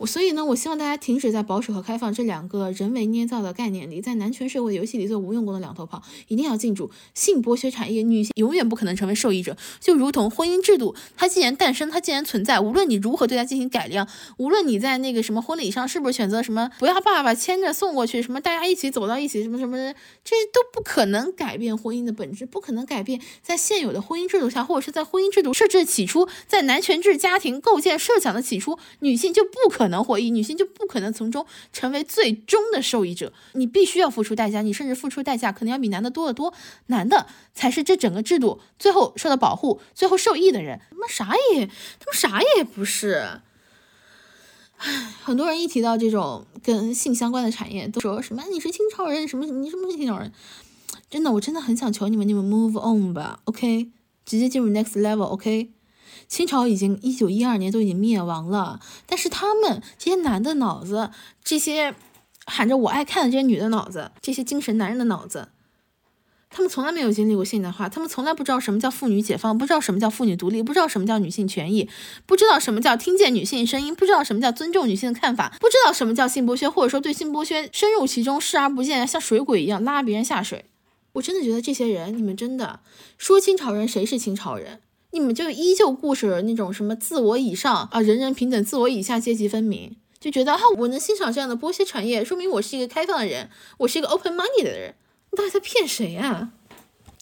[0.05, 6.01] 所以呢，我希望大家停止在保守和开放这两个人为捏造的概念里，在男权社会游戏里做无用功的两头跑。
[6.27, 9.57] 一定要记住，性剥削产业，女性永远不可能成为受益者。
[9.79, 30.01] 就如同婚姻制度，它既然诞生，它既然存在，无论你如何对它进行改良，无论你在那个什么婚礼上是不是选择什么不要爸爸牵着送过去，什么大家一起走到一起，什么什么的，这都不可能改变婚姻的本质，不可能改变在现有的婚姻制度下，或者是在婚姻制度设置起初，在男权制家庭构建设想的起初，女性就不可能。
[30.01, 33.31] 获益，女性就不可能从中成为最终的受益者。
[33.53, 36.51] 你必须要付出代价，你甚至付出代价可能要比男的多得多。
[36.87, 40.81] 男的才是这整个制度最后受到保护、最后受益的人。
[40.89, 43.41] 他妈啥也，他妈啥也不是。
[44.77, 50.31] 唉，很多人一提到这种跟性相关的产业，都说什么你是清朝人，什么你什么是清朝人？
[51.11, 53.91] 真的，我真的很想求你们，你们 move on 吧，OK，
[54.25, 55.69] 直接进入 next level，OK。
[56.32, 61.11] 清朝已经一九一二年都已经灭亡了，但是他们这些男的脑子，
[61.43, 61.93] 这些
[62.45, 65.49] 喊着我爱看的这些女的脑子，这些精神男人的脑子，
[66.49, 71.89] 他们从来没有经历过现代化，他们从来不知道什么叫妇女解放，不知道什么叫妇女独立，不知道什么叫女性权益，
[72.25, 80.63] 不知道什么叫听见女性声音，不知道什么叫尊重女性的看法，不知道什么叫性剥削，或者说对性剥削深入其中，视而不见，像水鬼一样拉别人下水。
[81.11, 82.79] 我真的觉得这些人，你们真的
[83.17, 84.79] 说清朝人谁是清朝人？
[85.12, 94.93] 你们就依旧固守那种什么自我以上啊，人人平等，自我以下阶级分明，就觉得啊，我能欣赏这样的剥削产业，说明我是一个开放的人，我是一个 open money 的人。
[95.32, 96.51] 你到底在骗谁呀？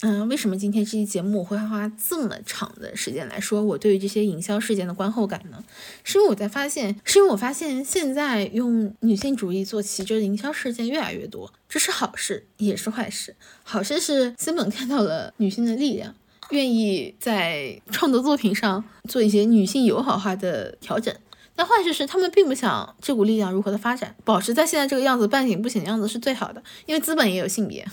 [0.02, 5.62] 嗯，为什么今天这期节目我会花这么长的时间来说我对于这些营销事件的观后感呢？
[6.06, 13.36] 是因为我在发现，是因为我发现现在用女性主义做旗帜的营销事件越来越多，这是好事也是坏事。
[13.64, 16.16] 好事是资本看到了女性的力量。
[16.50, 21.14] 愿意在创作作品上做一些女性友好化的调整，
[21.56, 27.88] 但坏事是他们并不想这股力量如何的发展，保持在现在这个样子半醒不醒的样子是最好的，因为资本也有性别，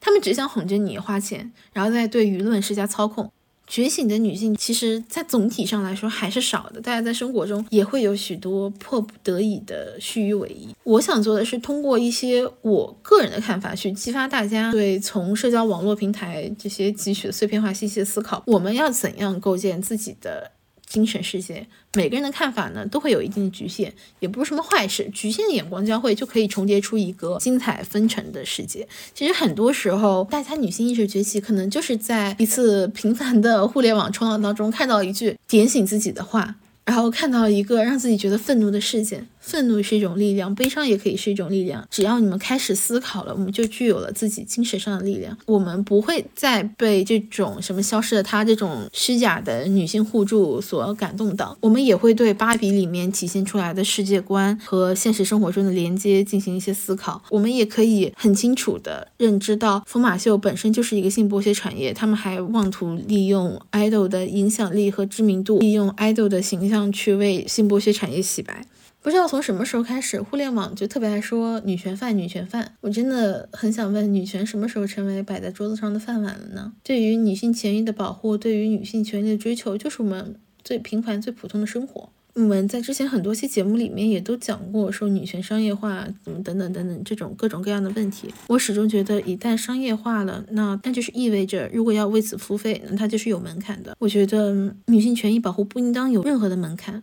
[0.00, 3.32] 他们只想哄着你花钱，然后再对舆论施加操控。
[3.66, 6.80] 觉醒的女性，其实在总体上来说还是少的。
[6.80, 10.74] 大家在生活中也会有许多迫不得已的虚与委蛇。
[10.84, 18.42] 我想做的是通过一些我个人的看法，去激发大家对从社交网络平台这些汲取的碎片化信息的思考。
[18.46, 20.52] 我们要怎样构建自己的？
[20.86, 25.08] 精神世界，每个人的看法呢都会有一定的局限，也不是什么坏事。
[25.10, 28.86] 局限的眼光交汇，就可以重叠出一个精彩纷呈的世界。
[29.14, 36.56] 其实很多时候，大家女性意识崛起，可能就是在一次平凡的互联网冲浪当中，看到一句点醒自己的话。
[36.86, 41.86] 然后看到一个让自己觉得愤怒的事件，愤怒是一种力量，悲伤也可以是一种力量。
[41.90, 45.36] 只要你们开始思考了，我们就具有了自己精神上的力量。
[45.46, 51.56] 我们不会再被这种什么消失的她这种虚假的女性互助所感动到。
[51.60, 57.22] 我们也会对芭比里面体现出来的世界观和现实生活中的连接进行一些思考。
[57.30, 66.84] 我们也可以很清楚的认知到，疯马秀本身就是一个性剥削产业，他们还妄图利用爱豆的影响力和知名度，利用爱豆的形象。
[66.94, 68.64] 去为性剥削产业洗白，
[69.04, 72.72] 不知道从什么时候开始，互联网就特别爱说女权饭，女权饭。
[72.80, 76.72] 我真的很想问，女权什么时候成为摆在桌子上的饭碗了呢？
[76.82, 80.34] 对于女性权益的保护，对于女性权利的追求，就是我们
[80.64, 82.08] 最平凡、最普通的生活。
[82.32, 88.32] 我们在之前很多期节目里面也都讲过，说女权商业化怎么等等等等这种各种各样的问题。
[88.46, 93.94] 我始终觉得，一旦商业化了，那那就是意味着，如果要为此付费，那它就是有门槛的。
[93.98, 97.02] 我觉得女性权益保护不应当有任何的门槛，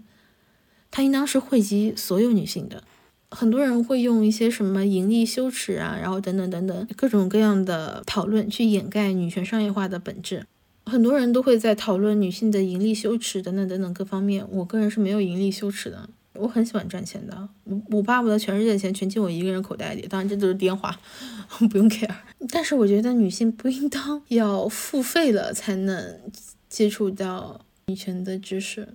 [0.91, 2.83] 它应当是惠及所有女性的。
[3.31, 10.45] 很多人会用一些什么盈利羞耻啊，然后等等等等各种各样的讨论去掩盖女权商业化的本质。
[10.85, 20.99] 很多人都会在讨论女性的盈利羞耻等等等等各方面，我个人是没有盈利羞耻的，我很喜欢赚钱的，我我巴不得全世界的钱全进我一个人口袋里，当然这都是电话，
[21.69, 22.09] 不用 care。
[22.49, 26.19] 但是我觉得女性不应当要付费了才能
[26.67, 28.89] 接触到女权的知识，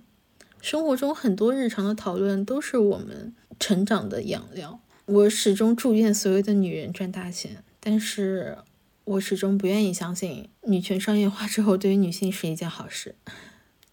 [0.61, 4.79] 生活中很多日常的讨论都是我们成长的养料。
[5.05, 8.57] 我始终祝愿所有的女人赚大钱，但是。
[9.07, 13.15] 我始终不愿意相信女权商业化之后对于女性是一件好事，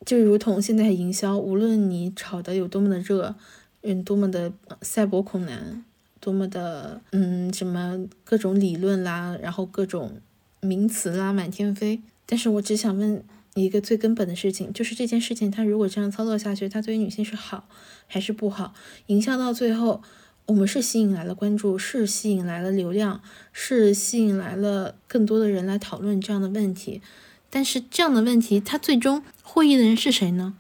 [0.05, 3.37] 就如同现在营销，无论你炒的有多么的热，
[3.83, 4.53] 嗯，多么的
[4.83, 5.85] 赛博恐男，
[6.19, 10.21] 多么的嗯什么各种理论啦，然后各种
[10.59, 13.23] 名词啦满天飞，但是我只想问
[13.63, 17.69] 一个最根本的事情，就是这件事情它如果这样操作下去，它对于女性是好
[18.07, 18.75] 还是不好？
[19.07, 20.03] 营销到最后。
[20.47, 27.01] 我们是吸引来了关注，是吸引来了流量，是吸引来了更多的人来讨论这样的问题。
[27.49, 30.55] 但是这样的问题，他最终获益的人是谁呢？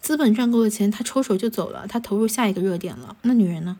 [0.00, 3.16] 资本赚够了钱，他抽手就走了，他投入下一个热点了。
[3.22, 3.76] 那女人呢？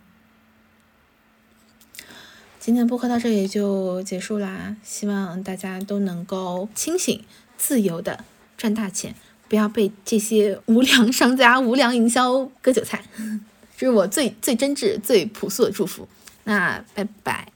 [2.58, 7.22] 今天播客到这里就结束啦，希望大家都能够清醒、
[7.57, 8.24] 自由的
[8.57, 9.14] 赚大钱，
[9.48, 13.04] 不要被这些无良商家、 无良营销割韭菜。
[13.76, 16.09] 这是我最最真挚、最朴素的祝福。
[16.44, 17.48] 那拜拜。